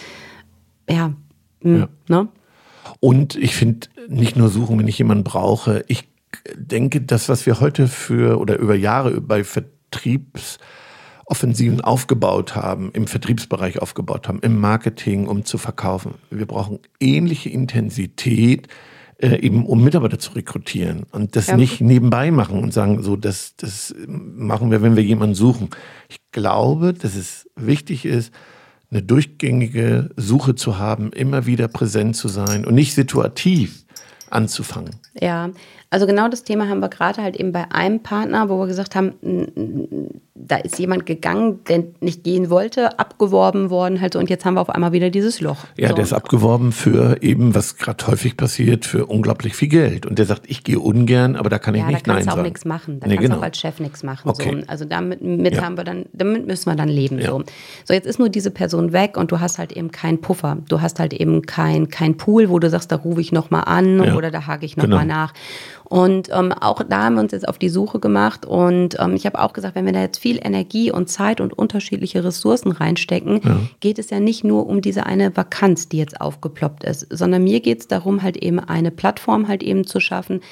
ja, 0.90 1.14
Mhm, 1.62 1.76
ja. 1.76 1.88
Ne? 2.08 2.28
Und 3.00 3.36
ich 3.36 3.54
finde, 3.54 3.88
nicht 4.08 4.36
nur 4.36 4.48
suchen, 4.48 4.78
wenn 4.78 4.88
ich 4.88 4.98
jemanden 4.98 5.24
brauche. 5.24 5.84
Ich 5.88 6.08
denke, 6.54 7.00
das, 7.00 7.28
was 7.28 7.46
wir 7.46 7.60
heute 7.60 7.88
für 7.88 8.38
oder 8.38 8.58
über 8.58 8.74
Jahre 8.74 9.20
bei 9.20 9.44
Vertriebsoffensiven 9.44 11.80
aufgebaut 11.80 12.56
haben, 12.56 12.90
im 12.92 13.06
Vertriebsbereich 13.06 13.80
aufgebaut 13.80 14.28
haben, 14.28 14.40
im 14.40 14.58
Marketing, 14.58 15.26
um 15.26 15.44
zu 15.44 15.58
verkaufen. 15.58 16.14
Wir 16.30 16.46
brauchen 16.46 16.78
ähnliche 17.00 17.50
Intensität, 17.50 18.68
äh, 19.18 19.40
eben 19.40 19.66
um 19.66 19.82
Mitarbeiter 19.82 20.18
zu 20.18 20.32
rekrutieren 20.32 21.04
und 21.10 21.34
das 21.34 21.48
ja. 21.48 21.56
nicht 21.56 21.80
nebenbei 21.80 22.30
machen 22.30 22.62
und 22.62 22.72
sagen, 22.72 23.02
so, 23.02 23.16
das, 23.16 23.56
das 23.56 23.94
machen 24.06 24.70
wir, 24.70 24.82
wenn 24.82 24.96
wir 24.96 25.02
jemanden 25.02 25.34
suchen. 25.34 25.70
Ich 26.08 26.18
glaube, 26.30 26.94
dass 26.94 27.16
es 27.16 27.48
wichtig 27.56 28.04
ist, 28.04 28.32
eine 28.90 29.02
durchgängige 29.02 30.11
Suche 30.16 30.54
zu 30.54 30.78
haben, 30.78 31.12
immer 31.12 31.47
wieder 31.47 31.68
präsent 31.68 32.16
zu 32.16 32.28
sein 32.28 32.64
und 32.64 32.75
nicht 32.75 32.95
situativ 32.95 33.85
anzufangen. 34.30 34.97
Ja, 35.20 35.50
also 35.90 36.06
genau 36.06 36.28
das 36.28 36.44
Thema 36.44 36.68
haben 36.68 36.80
wir 36.80 36.90
gerade 36.90 37.22
halt 37.22 37.37
eben 37.37 37.50
bei 37.52 37.70
einem 37.72 38.00
Partner, 38.02 38.50
wo 38.50 38.58
wir 38.58 38.66
gesagt 38.66 38.94
haben, 38.94 39.14
da 40.34 40.56
ist 40.56 40.78
jemand 40.78 41.06
gegangen, 41.06 41.60
der 41.66 41.84
nicht 42.00 42.25
gehen 42.25 42.50
wollte, 42.50 42.98
abgeworben 42.98 43.70
worden 43.70 44.00
halt 44.00 44.12
so 44.12 44.18
und 44.18 44.28
jetzt 44.28 44.44
haben 44.44 44.54
wir 44.54 44.60
auf 44.60 44.68
einmal 44.68 44.92
wieder 44.92 45.08
dieses 45.08 45.40
Loch. 45.40 45.64
Ja, 45.78 45.88
so. 45.88 45.94
der 45.94 46.04
ist 46.04 46.12
abgeworben 46.12 46.72
für 46.72 47.22
eben, 47.22 47.54
was 47.54 47.78
gerade 47.78 48.06
häufig 48.06 48.37
passiert, 48.37 48.84
für 48.84 49.06
unglaublich 49.06 49.54
viel 49.54 49.68
Geld 49.68 50.04
und 50.04 50.18
der 50.18 50.26
sagt, 50.26 50.42
ich 50.46 50.62
gehe 50.62 50.78
ungern, 50.78 51.37
aber 51.37 51.48
da 51.48 51.58
kann 51.58 51.75
ich 51.75 51.80
ja, 51.80 51.87
nicht 51.88 52.06
nein 52.06 52.16
sagen. 52.16 52.18
da 52.18 52.25
kannst 52.25 52.37
du 52.37 52.40
auch 52.40 52.44
nichts 52.44 52.64
machen, 52.66 53.00
da 53.00 53.06
nee, 53.06 53.14
kannst 53.14 53.25
du 53.25 53.28
genau. 53.30 53.40
auch 53.40 53.44
als 53.44 53.58
Chef 53.58 53.80
nichts 53.80 54.02
machen. 54.02 54.28
Okay. 54.28 54.58
So. 54.60 54.66
Also 54.66 54.84
damit 54.84 55.22
mit 55.22 55.54
ja. 55.54 55.62
haben 55.62 55.78
wir 55.78 55.84
dann, 55.84 56.04
damit 56.12 56.46
müssen 56.46 56.70
wir 56.70 56.76
dann 56.76 56.88
leben. 56.88 57.18
Ja. 57.18 57.30
So. 57.30 57.42
so, 57.87 57.94
jetzt 57.94 58.06
ist 58.06 58.18
nur 58.18 58.28
diese 58.28 58.50
Person 58.50 58.92
weg 58.92 59.16
und 59.16 59.32
du 59.32 59.40
hast 59.40 59.58
halt 59.58 59.72
eben 59.72 59.90
keinen 59.90 60.20
Puffer. 60.20 60.58
Du 60.68 60.82
hast 60.82 61.00
halt 61.00 61.14
eben 61.14 61.42
kein, 61.42 61.88
kein 61.88 62.18
Pool, 62.18 62.50
wo 62.50 62.58
du 62.58 62.68
sagst, 62.68 62.92
da 62.92 62.96
rufe 62.96 63.22
ich 63.22 63.32
nochmal 63.32 63.64
an 63.64 64.04
ja. 64.04 64.14
oder 64.14 64.30
da 64.30 64.46
hake 64.46 64.66
ich 64.66 64.76
nochmal 64.76 65.00
genau. 65.00 65.07
Nach. 65.08 65.32
Und 65.88 66.28
ähm, 66.30 66.52
auch 66.52 66.83
da 66.83 67.04
haben 67.04 67.14
wir 67.14 67.23
uns 67.23 67.33
jetzt 67.33 67.49
auf 67.49 67.57
die 67.59 67.71
Suche 67.71 67.99
gemacht 67.99 68.45
und 68.45 68.97
ähm, 69.00 69.14
ich 69.14 69.25
habe 69.25 69.40
auch 69.40 69.54
gesagt, 69.54 69.75
wenn 69.75 69.87
wir 69.87 69.95
da 69.95 70.02
jetzt 70.02 70.18
viel 70.18 70.38
Energie 70.42 70.92
und 70.92 71.09
Zeit 71.09 71.40
und 71.40 71.57
unterschiedliche 71.57 72.23
Ressourcen 72.23 72.73
reinstecken, 72.73 73.40
ja. 73.42 73.57
geht 73.80 73.99
es 73.99 74.11
ja 74.11 74.21
nicht 74.21 74.45
nur 74.45 74.66
um 74.66 74.83
diese 74.83 75.07
eine 75.07 75.35
Vakanz, 75.35 75.88
die 75.88 75.97
jetzt 75.97 76.21
aufgeploppt 76.21 76.85
ist, 76.85 77.07
sondern 77.11 77.42
mir 77.42 77.61
geht 77.61 77.80
es 77.80 77.88
darum, 77.88 78.23
halt 78.23 78.37
eben 78.37 78.59
eine 78.59 78.90
Plattform 78.90 79.49
halt 79.49 79.62
eben 79.62 79.87
zu 79.87 79.99
schaffen, 79.99 80.42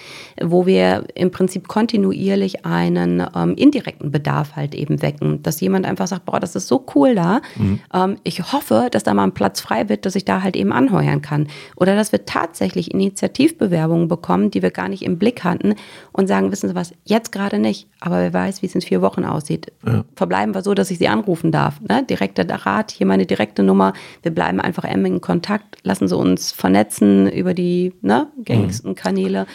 wo 0.42 0.64
wir 0.64 1.04
im 1.14 1.30
Prinzip 1.30 1.68
kontinuierlich 1.68 2.64
einen 2.64 3.26
ähm, 3.34 3.56
indirekten 3.56 4.10
Bedarf 4.10 4.56
halt 4.56 4.74
eben 4.74 5.02
wecken, 5.02 5.42
dass 5.42 5.60
jemand 5.60 5.84
einfach 5.84 6.06
sagt, 6.06 6.24
boah, 6.24 6.40
das 6.40 6.56
ist 6.56 6.66
so 6.66 6.86
cool 6.94 7.14
da, 7.14 7.42
mhm. 7.56 7.80
ähm, 7.92 8.16
ich 8.24 8.52
hoffe, 8.52 8.88
dass 8.90 9.04
da 9.04 9.12
mal 9.12 9.24
ein 9.24 9.34
Platz 9.34 9.60
frei 9.60 9.90
wird, 9.90 10.06
dass 10.06 10.14
ich 10.14 10.24
da 10.24 10.42
halt 10.42 10.56
eben 10.56 10.72
anheuern 10.72 11.20
kann 11.20 11.48
oder 11.76 11.94
dass 11.94 12.10
wir 12.10 12.24
tatsächlich 12.24 12.94
Initiativbewerbungen 12.94 14.08
bekommen, 14.08 14.50
die 14.50 14.62
wir 14.62 14.70
gar 14.70 14.88
nicht 14.88 15.02
im 15.02 15.18
Blick 15.18 15.25
Blick 15.26 15.42
hatten 15.42 15.74
und 16.12 16.28
sagen, 16.28 16.52
wissen 16.52 16.68
Sie 16.68 16.76
was, 16.76 16.94
jetzt 17.04 17.32
gerade 17.32 17.58
nicht, 17.58 17.88
aber 17.98 18.20
wer 18.20 18.32
weiß, 18.32 18.62
wie 18.62 18.66
es 18.66 18.76
in 18.76 18.80
vier 18.80 19.02
Wochen 19.02 19.24
aussieht. 19.24 19.72
Ja. 19.84 20.04
Verbleiben 20.14 20.54
wir 20.54 20.62
so, 20.62 20.72
dass 20.72 20.92
ich 20.92 20.98
Sie 20.98 21.08
anrufen 21.08 21.50
darf. 21.50 21.80
Ne? 21.80 22.04
Direkter 22.04 22.46
Rat, 22.48 22.92
hier 22.92 23.08
meine 23.08 23.26
direkte 23.26 23.64
Nummer. 23.64 23.92
Wir 24.22 24.30
bleiben 24.30 24.60
einfach 24.60 24.84
in 24.84 25.20
Kontakt, 25.20 25.78
lassen 25.82 26.06
Sie 26.06 26.16
uns 26.16 26.52
vernetzen 26.52 27.28
über 27.28 27.54
die 27.54 27.92
ne, 28.02 28.28
gängigsten 28.38 28.90
mhm. 28.90 28.94
Kanäle. 28.94 29.46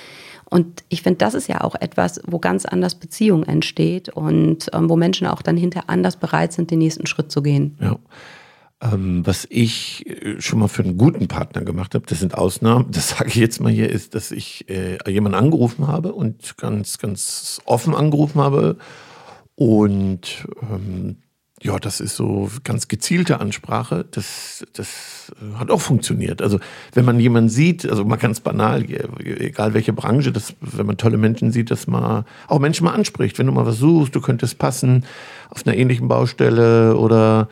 Und 0.50 0.84
ich 0.90 1.04
finde, 1.04 1.20
das 1.20 1.36
ist 1.36 1.48
ja 1.48 1.62
auch 1.62 1.76
etwas, 1.76 2.20
wo 2.28 2.38
ganz 2.40 2.66
anders 2.66 2.96
Beziehung 2.96 3.44
entsteht 3.44 4.10
und 4.10 4.70
ähm, 4.74 4.90
wo 4.90 4.98
Menschen 4.98 5.28
auch 5.28 5.42
dann 5.42 5.56
hinter 5.56 5.84
anders 5.88 6.18
bereit 6.18 6.52
sind, 6.52 6.70
den 6.70 6.80
nächsten 6.80 7.08
Schritt 7.08 7.32
zu 7.32 7.42
gehen. 7.42 7.78
Ja. 7.80 7.96
Ähm, 8.82 9.26
was 9.26 9.46
ich 9.50 10.08
äh, 10.08 10.42
schon 10.42 10.60
mal 10.60 10.68
für 10.68 10.84
einen 10.84 10.98
guten 10.98 11.28
Partner 11.28 11.62
gemacht 11.62 11.94
habe, 11.94 12.06
das 12.08 12.20
sind 12.20 12.36
Ausnahmen, 12.36 12.88
das 12.92 13.10
sage 13.10 13.28
ich 13.28 13.36
jetzt 13.36 13.60
mal 13.60 13.72
hier, 13.72 13.90
ist, 13.90 14.16
dass 14.16 14.32
ich 14.32 14.68
äh, 14.70 14.98
jemanden 15.10 15.38
angerufen 15.38 15.88
habe 15.88 16.14
und 16.14 16.58
ganz, 16.58 16.98
ganz 16.98 17.62
offen 17.66 17.94
angerufen 17.94 18.42
habe 18.42 18.78
und 19.56 20.48
ähm, 20.64 21.18
ja, 21.64 21.78
das 21.78 22.00
ist 22.00 22.16
so 22.16 22.50
ganz 22.64 22.88
gezielte 22.88 23.40
Ansprache. 23.40 24.04
Das, 24.10 24.66
das 24.74 25.32
hat 25.60 25.70
auch 25.70 25.82
funktioniert. 25.82 26.42
Also 26.42 26.60
wenn 26.94 27.06
man 27.06 27.20
jemanden 27.20 27.50
sieht, 27.50 27.88
also 27.88 28.04
mal 28.04 28.16
ganz 28.16 28.40
banal, 28.40 28.84
egal 29.20 29.76
welche 29.76 29.94
Branche, 29.94 30.32
das, 30.32 30.56
wenn 30.60 30.88
man 30.88 30.98
tolle 30.98 31.18
Menschen 31.18 31.52
sieht, 31.52 31.70
dass 31.70 31.86
man 31.86 32.26
auch 32.48 32.60
Menschen 32.60 32.86
mal 32.86 32.94
anspricht. 32.94 33.38
Wenn 33.38 33.46
du 33.46 33.52
mal 33.52 33.68
was 33.68 33.78
suchst, 33.78 34.16
du 34.16 34.22
könntest 34.22 34.58
passen 34.58 35.06
auf 35.50 35.68
einer 35.68 35.78
ähnlichen 35.78 36.08
Baustelle 36.08 36.98
oder 36.98 37.48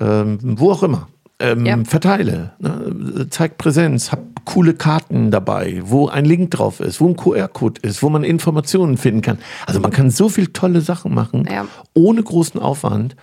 ähm, 0.00 0.38
wo 0.42 0.70
auch 0.70 0.82
immer. 0.82 1.08
Ähm, 1.40 1.66
ja. 1.66 1.76
Verteile, 1.84 2.52
ne? 2.60 3.26
zeig 3.28 3.58
Präsenz, 3.58 4.12
hab 4.12 4.44
coole 4.44 4.74
Karten 4.74 5.32
dabei, 5.32 5.82
wo 5.84 6.06
ein 6.06 6.24
Link 6.24 6.52
drauf 6.52 6.78
ist, 6.78 7.00
wo 7.00 7.08
ein 7.08 7.16
QR-Code 7.16 7.80
ist, 7.82 8.02
wo 8.02 8.08
man 8.08 8.22
Informationen 8.22 8.96
finden 8.96 9.20
kann. 9.20 9.38
Also 9.66 9.80
man 9.80 9.90
kann 9.90 10.10
so 10.10 10.28
viel 10.28 10.48
tolle 10.48 10.80
Sachen 10.80 11.12
machen, 11.12 11.48
ja. 11.50 11.66
ohne 11.92 12.22
großen 12.22 12.60
Aufwand. 12.60 13.16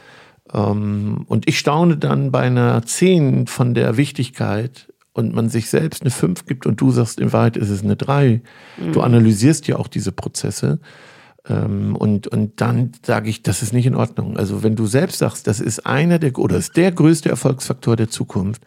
Ähm, 0.53 1.25
und 1.27 1.47
ich 1.47 1.57
staune 1.57 1.97
dann 1.97 2.31
bei 2.31 2.41
einer 2.41 2.83
10 2.83 3.47
von 3.47 3.73
der 3.73 3.95
Wichtigkeit 3.95 4.87
und 5.13 5.33
man 5.33 5.49
sich 5.49 5.69
selbst 5.69 6.01
eine 6.01 6.11
5 6.11 6.45
gibt 6.45 6.65
und 6.65 6.79
du 6.81 6.91
sagst, 6.91 7.19
in 7.19 7.31
Wahrheit 7.31 7.57
ist 7.57 7.69
es 7.69 7.83
eine 7.83 7.95
3. 7.95 8.41
Mhm. 8.77 8.91
Du 8.93 9.01
analysierst 9.01 9.67
ja 9.67 9.77
auch 9.77 9.87
diese 9.87 10.11
Prozesse. 10.11 10.79
Ähm, 11.48 11.95
und, 11.95 12.27
und 12.27 12.62
dann 12.62 12.91
sage 13.03 13.29
ich, 13.29 13.43
das 13.43 13.62
ist 13.62 13.74
nicht 13.74 13.86
in 13.86 13.95
Ordnung. 13.95 14.38
Also 14.38 14.63
wenn 14.63 14.75
du 14.75 14.86
selbst 14.86 15.19
sagst, 15.19 15.48
das 15.48 15.60
ist 15.60 15.86
einer 15.86 16.19
der 16.19 16.38
oder 16.38 16.57
ist 16.57 16.77
der 16.77 16.91
größte 16.91 17.29
Erfolgsfaktor 17.29 17.95
der 17.95 18.10
Zukunft 18.10 18.63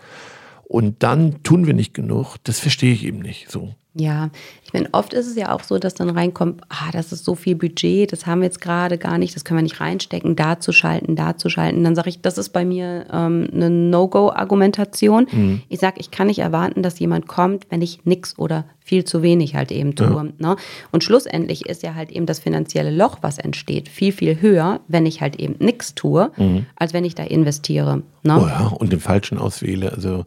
und 0.65 1.03
dann 1.03 1.43
tun 1.43 1.67
wir 1.67 1.75
nicht 1.75 1.95
genug, 1.95 2.37
das 2.45 2.59
verstehe 2.59 2.93
ich 2.93 3.05
eben 3.05 3.21
nicht 3.21 3.51
so. 3.51 3.75
Ja, 3.97 4.31
ich 4.65 4.73
meine, 4.73 4.89
oft 4.91 5.13
ist 5.13 5.29
es 5.29 5.37
ja 5.37 5.55
auch 5.55 5.63
so, 5.63 5.79
dass 5.79 5.95
dann 5.95 6.11
reinkommt, 6.11 6.63
ah, 6.69 6.91
das 6.93 7.13
ist 7.13 7.25
so 7.25 7.37
viel 7.37 7.55
Budget, 7.55 8.13
das 8.13 8.27
haben 8.27 8.41
wir 8.41 8.47
jetzt 8.47 8.61
gerade 8.61 8.99
gar 8.99 9.19
nicht, 9.19 9.37
das 9.37 9.45
können 9.45 9.59
wir 9.59 9.63
nicht 9.63 9.81
reinstecken, 9.81 10.35
da 10.35 10.59
zu 10.59 10.73
schalten, 10.73 11.15
da 11.15 11.37
zu 11.37 11.49
schalten. 11.49 11.85
Dann 11.85 11.95
sage 11.95 12.09
ich, 12.09 12.21
das 12.21 12.37
ist 12.37 12.49
bei 12.49 12.65
mir 12.65 13.07
ähm, 13.13 13.49
eine 13.53 13.71
No-Go-Argumentation. 13.71 15.29
Mhm. 15.31 15.63
Ich 15.69 15.79
sage, 15.79 16.01
ich 16.01 16.11
kann 16.11 16.27
nicht 16.27 16.41
erwarten, 16.41 16.83
dass 16.83 16.99
jemand 16.99 17.29
kommt, 17.29 17.67
wenn 17.71 17.83
ich 17.83 18.05
nichts 18.05 18.37
oder 18.37 18.65
viel 18.81 19.05
zu 19.05 19.23
wenig 19.23 19.55
halt 19.55 19.71
eben 19.71 19.95
tue. 19.95 20.33
Ja. 20.39 20.49
Ne? 20.51 20.57
Und 20.91 21.05
schlussendlich 21.05 21.67
ist 21.67 21.85
ja 21.85 21.95
halt 21.95 22.11
eben 22.11 22.27
das 22.27 22.41
finanzielle 22.41 22.91
Loch, 22.91 23.19
was 23.21 23.39
entsteht, 23.39 23.89
viel, 23.89 24.11
viel 24.11 24.41
höher, 24.41 24.81
wenn 24.89 25.07
ich 25.07 25.21
halt 25.21 25.37
eben 25.37 25.55
nichts 25.65 25.95
tue, 25.95 26.33
mhm. 26.37 26.67
als 26.75 26.93
wenn 26.93 27.05
ich 27.05 27.15
da 27.15 27.23
investiere. 27.23 28.03
Ne? 28.25 28.41
Oh 28.43 28.47
ja, 28.47 28.67
und 28.77 28.93
den 28.93 29.01
falschen 29.01 29.39
auswähle. 29.39 29.93
Also 29.93 30.25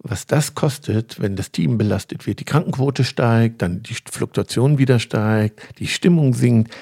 was 0.00 0.26
das 0.26 0.54
kostet, 0.54 1.20
wenn 1.20 1.36
das 1.36 1.50
Team 1.50 1.78
belastet 1.78 2.26
wird. 2.26 2.40
Die 2.40 2.44
Krankenquote 2.44 3.04
steigt, 3.04 3.62
dann 3.62 3.82
die 3.82 3.96
Fluktuation 4.10 4.78
wieder 4.78 4.98
steigt, 4.98 5.78
die 5.78 5.86
Stimmung 5.86 6.34
sinkt. 6.34 6.74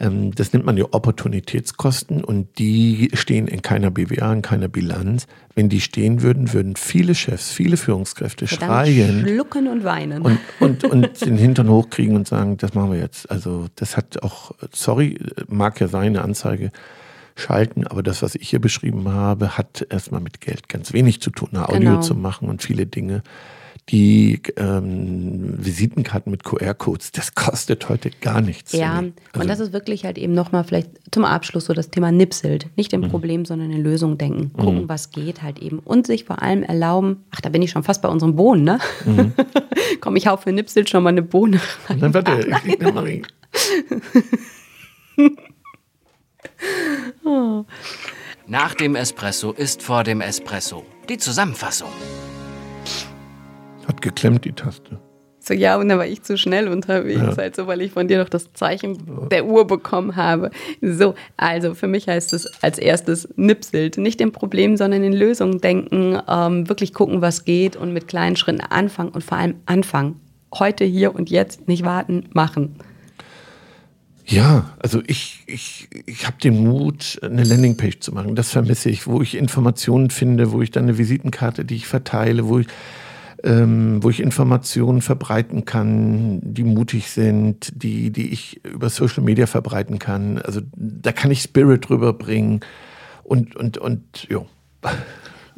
Ähm, 0.00 0.34
das 0.34 0.52
nennt 0.52 0.64
man 0.64 0.76
ja 0.76 0.84
Opportunitätskosten 0.90 2.22
und 2.22 2.58
die 2.58 3.10
stehen 3.14 3.48
in 3.48 3.62
keiner 3.62 3.90
BWA, 3.90 4.32
in 4.32 4.42
keiner 4.42 4.68
Bilanz. 4.68 5.26
Wenn 5.54 5.68
die 5.68 5.80
stehen 5.80 6.22
würden, 6.22 6.52
würden 6.52 6.76
viele 6.76 7.14
Chefs, 7.14 7.50
viele 7.50 7.76
Führungskräfte 7.76 8.46
Verdammt 8.46 8.86
schreien. 8.86 9.20
Schlucken 9.20 9.66
und 9.66 9.82
weinen. 9.82 10.22
Und, 10.22 10.38
und, 10.60 10.84
und 10.84 11.26
den 11.26 11.36
Hintern 11.36 11.68
hochkriegen 11.68 12.14
und 12.14 12.28
sagen, 12.28 12.58
das 12.58 12.74
machen 12.74 12.92
wir 12.92 13.00
jetzt. 13.00 13.30
Also 13.30 13.66
das 13.74 13.96
hat 13.96 14.22
auch, 14.22 14.52
sorry, 14.72 15.18
mag 15.48 15.80
ja 15.80 15.88
sein, 15.88 16.08
eine 16.08 16.22
Anzeige 16.22 16.70
schalten. 17.38 17.86
Aber 17.86 18.02
das, 18.02 18.22
was 18.22 18.34
ich 18.34 18.50
hier 18.50 18.60
beschrieben 18.60 19.08
habe, 19.12 19.56
hat 19.56 19.86
erstmal 19.90 20.20
mit 20.20 20.40
Geld 20.40 20.68
ganz 20.68 20.92
wenig 20.92 21.20
zu 21.20 21.30
tun, 21.30 21.50
eine 21.52 21.68
Audio 21.68 21.80
genau. 21.80 22.00
zu 22.00 22.14
machen 22.14 22.48
und 22.48 22.62
viele 22.62 22.86
Dinge. 22.86 23.22
Die 23.90 24.42
ähm, 24.56 25.54
Visitenkarten 25.56 26.30
mit 26.30 26.44
QR-Codes, 26.44 27.12
das 27.12 27.34
kostet 27.34 27.88
heute 27.88 28.10
gar 28.10 28.42
nichts. 28.42 28.72
Ja, 28.72 28.96
also, 28.96 29.12
und 29.40 29.48
das 29.48 29.60
ist 29.60 29.72
wirklich 29.72 30.04
halt 30.04 30.18
eben 30.18 30.34
nochmal 30.34 30.64
vielleicht 30.64 30.90
zum 31.10 31.24
Abschluss 31.24 31.64
so 31.64 31.72
das 31.72 31.88
Thema 31.88 32.12
Nipselt. 32.12 32.66
Nicht 32.76 32.92
im 32.92 33.00
mhm. 33.00 33.08
Problem, 33.08 33.44
sondern 33.46 33.70
in 33.70 33.82
Lösung 33.82 34.18
denken. 34.18 34.52
Gucken, 34.52 34.82
mhm. 34.82 34.88
was 34.90 35.10
geht 35.10 35.42
halt 35.42 35.58
eben. 35.60 35.78
Und 35.78 36.06
sich 36.06 36.24
vor 36.24 36.42
allem 36.42 36.64
erlauben, 36.64 37.24
ach, 37.30 37.40
da 37.40 37.48
bin 37.48 37.62
ich 37.62 37.70
schon 37.70 37.82
fast 37.82 38.02
bei 38.02 38.10
unserem 38.10 38.36
Bohnen, 38.36 38.64
ne? 38.64 38.78
Mhm. 39.06 39.32
Komm, 40.02 40.16
ich 40.16 40.26
hau 40.26 40.36
für 40.36 40.52
Nipselt 40.52 40.90
schon 40.90 41.02
mal 41.02 41.08
eine 41.08 41.22
Bohne 41.22 41.58
rein. 41.88 42.00
Dann 42.00 42.12
warte, 42.12 42.46
ich, 42.66 42.74
ich, 45.16 45.38
Nach 48.46 48.74
dem 48.74 48.94
Espresso 48.94 49.52
ist 49.52 49.82
vor 49.82 50.04
dem 50.04 50.20
Espresso. 50.20 50.84
Die 51.08 51.18
Zusammenfassung. 51.18 51.90
Hat 53.86 54.00
geklemmt 54.00 54.44
die 54.44 54.52
Taste. 54.52 54.98
So, 55.48 55.54
ja, 55.54 55.76
und 55.78 55.88
dann 55.88 55.98
war 55.98 56.06
ich 56.06 56.22
zu 56.22 56.36
schnell 56.36 56.68
unterwegs, 56.68 57.36
ja. 57.36 57.42
also, 57.42 57.66
weil 57.66 57.80
ich 57.80 57.92
von 57.92 58.06
dir 58.06 58.18
noch 58.18 58.28
das 58.28 58.52
Zeichen 58.52 59.28
der 59.30 59.46
Uhr 59.46 59.66
bekommen 59.66 60.14
habe. 60.14 60.50
So, 60.82 61.14
also 61.38 61.74
für 61.74 61.86
mich 61.86 62.06
heißt 62.06 62.34
es 62.34 62.62
als 62.62 62.78
erstes 62.78 63.28
nipselt. 63.36 63.96
Nicht 63.96 64.20
im 64.20 64.30
Problem, 64.30 64.76
sondern 64.76 65.02
in 65.02 65.14
Lösungen 65.14 65.60
denken, 65.60 66.20
ähm, 66.28 66.68
wirklich 66.68 66.92
gucken, 66.92 67.22
was 67.22 67.46
geht 67.46 67.76
und 67.76 67.94
mit 67.94 68.08
kleinen 68.08 68.36
Schritten 68.36 68.60
anfangen 68.60 69.10
und 69.10 69.24
vor 69.24 69.38
allem 69.38 69.54
anfangen. 69.64 70.20
Heute, 70.54 70.84
hier 70.84 71.14
und 71.14 71.30
jetzt, 71.30 71.66
nicht 71.66 71.84
warten, 71.84 72.28
machen. 72.34 72.76
Ja, 74.30 74.74
also 74.78 75.00
ich, 75.06 75.42
ich, 75.46 75.88
ich 76.04 76.26
habe 76.26 76.36
den 76.38 76.62
Mut, 76.62 77.18
eine 77.22 77.44
Landingpage 77.44 78.00
zu 78.00 78.12
machen. 78.12 78.34
Das 78.36 78.50
vermisse 78.50 78.90
ich, 78.90 79.06
wo 79.06 79.22
ich 79.22 79.34
Informationen 79.34 80.10
finde, 80.10 80.52
wo 80.52 80.60
ich 80.60 80.70
dann 80.70 80.84
eine 80.84 80.98
Visitenkarte, 80.98 81.64
die 81.64 81.76
ich 81.76 81.86
verteile, 81.86 82.46
wo 82.46 82.58
ich, 82.58 82.66
ähm, 83.42 84.02
wo 84.02 84.10
ich 84.10 84.20
Informationen 84.20 85.00
verbreiten 85.00 85.64
kann, 85.64 86.40
die 86.42 86.64
mutig 86.64 87.08
sind, 87.08 87.72
die, 87.74 88.10
die 88.10 88.28
ich 88.30 88.62
über 88.66 88.90
Social 88.90 89.22
Media 89.22 89.46
verbreiten 89.46 89.98
kann. 89.98 90.36
Also 90.36 90.60
da 90.76 91.12
kann 91.12 91.30
ich 91.30 91.40
Spirit 91.40 91.88
rüberbringen 91.88 92.60
und, 93.24 93.56
und, 93.56 93.78
und, 93.78 94.28
ja. 94.28 94.44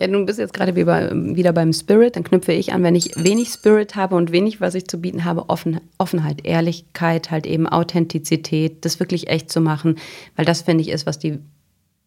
Ja, 0.00 0.06
du 0.06 0.24
bist 0.24 0.38
jetzt 0.38 0.54
gerade 0.54 0.74
wieder 0.74 1.52
beim 1.52 1.74
Spirit. 1.74 2.16
Dann 2.16 2.24
knüpfe 2.24 2.52
ich 2.52 2.72
an, 2.72 2.82
wenn 2.82 2.94
ich 2.94 3.22
wenig 3.22 3.50
Spirit 3.50 3.96
habe 3.96 4.16
und 4.16 4.32
wenig, 4.32 4.58
was 4.58 4.74
ich 4.74 4.88
zu 4.88 4.98
bieten 4.98 5.26
habe, 5.26 5.50
Offen, 5.50 5.78
Offenheit, 5.98 6.46
Ehrlichkeit, 6.46 7.30
halt 7.30 7.46
eben 7.46 7.66
Authentizität, 7.66 8.86
das 8.86 8.98
wirklich 8.98 9.28
echt 9.28 9.52
zu 9.52 9.60
machen, 9.60 9.96
weil 10.36 10.46
das 10.46 10.62
finde 10.62 10.80
ich 10.80 10.88
ist, 10.88 11.04
was 11.04 11.18
die 11.18 11.38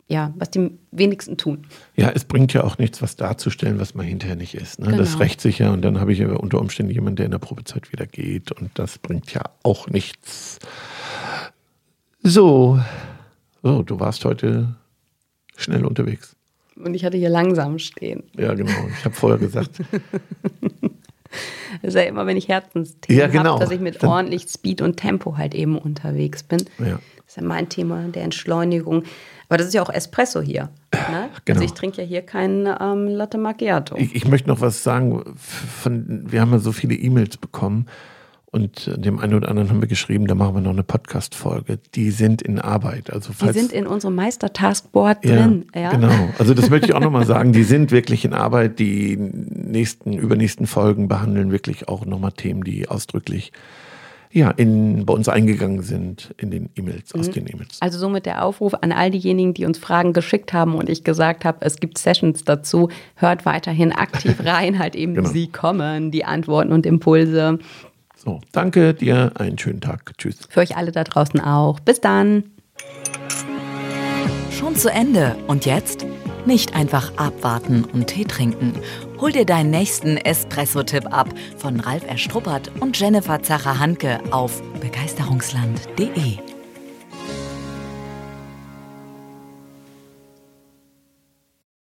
ja, 0.08 0.34
was 0.38 0.50
die 0.50 0.72
wenigsten 0.92 1.38
tun. 1.38 1.68
Ja, 1.96 2.10
es 2.10 2.26
bringt 2.26 2.52
ja 2.54 2.64
auch 2.64 2.80
nichts, 2.80 3.02
was 3.04 3.16
darzustellen, 3.16 3.80
was 3.80 3.94
man 3.94 4.06
hinterher 4.06 4.36
nicht 4.36 4.56
ist. 4.56 4.80
Ne? 4.80 4.88
Genau. 4.88 4.98
Das 4.98 5.20
rächt 5.20 5.40
sich 5.40 5.60
ja 5.60 5.72
und 5.72 5.84
dann 5.84 6.00
habe 6.00 6.12
ich 6.12 6.20
ja 6.20 6.30
unter 6.34 6.60
Umständen 6.60 6.92
jemanden, 6.92 7.18
der 7.18 7.26
in 7.26 7.32
der 7.32 7.40
Probezeit 7.40 7.92
wieder 7.92 8.08
geht 8.08 8.52
und 8.52 8.72
das 8.74 8.98
bringt 8.98 9.32
ja 9.34 9.44
auch 9.62 9.88
nichts. 9.88 10.58
So, 12.24 12.80
so 13.62 13.84
du 13.84 14.00
warst 14.00 14.26
heute 14.26 14.76
schnell 15.56 15.86
unterwegs. 15.86 16.36
Und 16.76 16.94
ich 16.94 17.06
hatte 17.06 17.18
hier 17.18 17.30
langsam 17.30 17.80
stehen. 17.80 18.24
Ja, 18.36 18.54
genau. 18.54 18.72
Ich 18.98 19.06
habe 19.06 19.16
vorher 19.16 19.40
gesagt. 19.40 19.82
Das 21.82 21.96
ist 21.96 22.00
ja 22.00 22.08
immer, 22.08 22.28
wenn 22.28 22.38
ich 22.38 22.48
Herzensthemen 22.48 23.20
ja, 23.20 23.28
genau. 23.28 23.54
habe, 23.54 23.60
dass 23.62 23.72
ich 23.72 23.80
mit 23.80 24.04
Dann, 24.04 24.10
ordentlich 24.10 24.48
Speed 24.48 24.82
und 24.82 24.98
Tempo 24.98 25.38
halt 25.38 25.56
eben 25.56 25.78
unterwegs 25.78 26.44
bin. 26.44 26.60
Ja. 26.80 27.00
Das 27.18 27.26
ist 27.26 27.38
ja 27.38 27.44
mein 27.44 27.70
Thema 27.70 28.04
der 28.10 28.24
Entschleunigung. 28.24 29.04
Aber 29.50 29.58
das 29.58 29.68
ist 29.68 29.74
ja 29.74 29.82
auch 29.82 29.90
Espresso 29.90 30.42
hier. 30.42 30.70
Ne? 30.94 31.00
Also 31.02 31.30
genau. 31.46 31.60
Also 31.60 31.64
ich 31.64 31.74
trinke 31.74 32.02
ja 32.02 32.08
hier 32.08 32.22
keinen 32.22 32.68
ähm, 32.80 33.08
Latte 33.08 33.38
Macchiato. 33.38 33.96
Ich, 33.98 34.16
ich, 34.16 34.28
möchte 34.28 34.50
noch 34.50 34.62
was 34.62 34.84
sagen. 34.84 35.24
Von, 35.36 36.32
wir 36.32 36.42
haben 36.42 36.52
ja 36.52 36.60
so 36.60 36.72
viele 36.72 36.96
E-Mails 36.96 37.38
bekommen 37.38 37.88
und 38.54 38.92
dem 39.04 39.18
einen 39.18 39.34
oder 39.34 39.50
anderen 39.50 39.70
haben 39.72 39.82
wir 39.82 39.88
geschrieben, 39.88 40.28
da 40.28 40.36
machen 40.36 40.54
wir 40.54 40.62
noch 40.62 40.70
eine 40.70 40.84
Podcast-Folge. 40.84 41.80
Die 41.96 42.12
sind 42.12 42.44
in 42.44 42.60
Arbeit. 42.60 43.12
Also 43.12 43.34
falls, 43.34 43.54
die 43.54 43.60
sind 43.60 43.72
in 43.72 43.88
unserem 43.88 44.14
Meister-Taskboard 44.14 45.26
drin. 45.26 45.66
Ja, 45.74 45.90
genau. 45.90 46.30
Also 46.38 46.54
das 46.54 46.70
möchte 46.70 46.86
ich 46.86 46.94
auch 46.94 47.00
nochmal 47.00 47.26
sagen. 47.28 47.52
Die 47.52 47.64
sind 47.64 47.92
wirklich 47.92 48.26
in 48.26 48.34
Arbeit. 48.34 48.78
Die 48.78 49.18
nächsten, 49.18 50.14
übernächsten 50.14 50.68
Folgen 50.68 51.08
behandeln 51.08 51.52
wirklich 51.52 51.88
auch 51.88 52.06
nochmal 52.06 52.32
Themen, 52.32 52.64
die 52.64 52.88
ausdrücklich 52.88 53.52
ja, 54.34 54.50
in, 54.50 55.06
bei 55.06 55.14
uns 55.14 55.30
eingegangen 55.30 55.82
sind 55.82 56.34
in 56.38 56.50
den 56.50 56.70
E-Mails, 56.76 57.14
mhm. 57.14 57.20
aus 57.20 57.32
den 57.32 57.48
E-Mails. 57.48 57.78
Also 57.82 58.00
somit 58.00 58.26
der 58.28 58.44
Aufruf 58.44 58.74
an 58.82 58.92
all 58.92 59.12
diejenigen, 59.12 59.54
die 59.54 59.66
uns 59.66 59.78
Fragen 59.78 60.14
geschickt 60.14 60.54
haben 60.54 60.76
und 60.76 60.90
ich 60.90 61.04
gesagt 61.04 61.46
habe, 61.46 61.60
es 61.62 61.78
gibt 61.78 61.98
Sessions 62.00 62.44
dazu, 62.44 62.90
hört 63.16 63.46
weiterhin 63.46 63.92
aktiv 63.92 64.36
rein, 64.44 64.80
halt 64.80 64.96
eben 64.96 65.14
genau. 65.14 65.30
sie 65.30 65.48
kommen, 65.48 66.12
die 66.12 66.26
Antworten 66.26 66.72
und 66.72 66.86
Impulse. 66.86 67.60
So, 68.24 68.40
danke 68.54 68.94
dir, 68.94 69.32
einen 69.36 69.58
schönen 69.58 69.82
Tag. 69.82 70.14
Tschüss. 70.18 70.48
Für 70.50 70.62
euch 70.62 70.78
alle 70.78 70.94
da 70.94 71.04
draußen 71.04 71.42
auch. 71.42 71.80
Bis 71.82 72.00
dann. 72.00 72.44
Schon 74.52 74.76
zu 74.78 74.90
Ende. 74.90 75.36
Und 75.48 75.66
jetzt? 75.66 76.06
Nicht 76.46 76.76
einfach 76.76 77.18
abwarten 77.18 77.84
und 77.84 78.08
Tee 78.08 78.24
trinken. 78.26 78.74
Hol 79.20 79.32
dir 79.32 79.46
deinen 79.46 79.72
nächsten 79.72 80.18
Espresso-Tipp 80.18 81.14
ab 81.14 81.30
von 81.58 81.80
Ralf 81.80 82.06
Erstruppert 82.08 82.72
und 82.80 82.98
Jennifer 82.98 83.42
Zacher-Hanke 83.42 84.20
auf 84.32 84.62
begeisterungsland.de. 84.80 86.53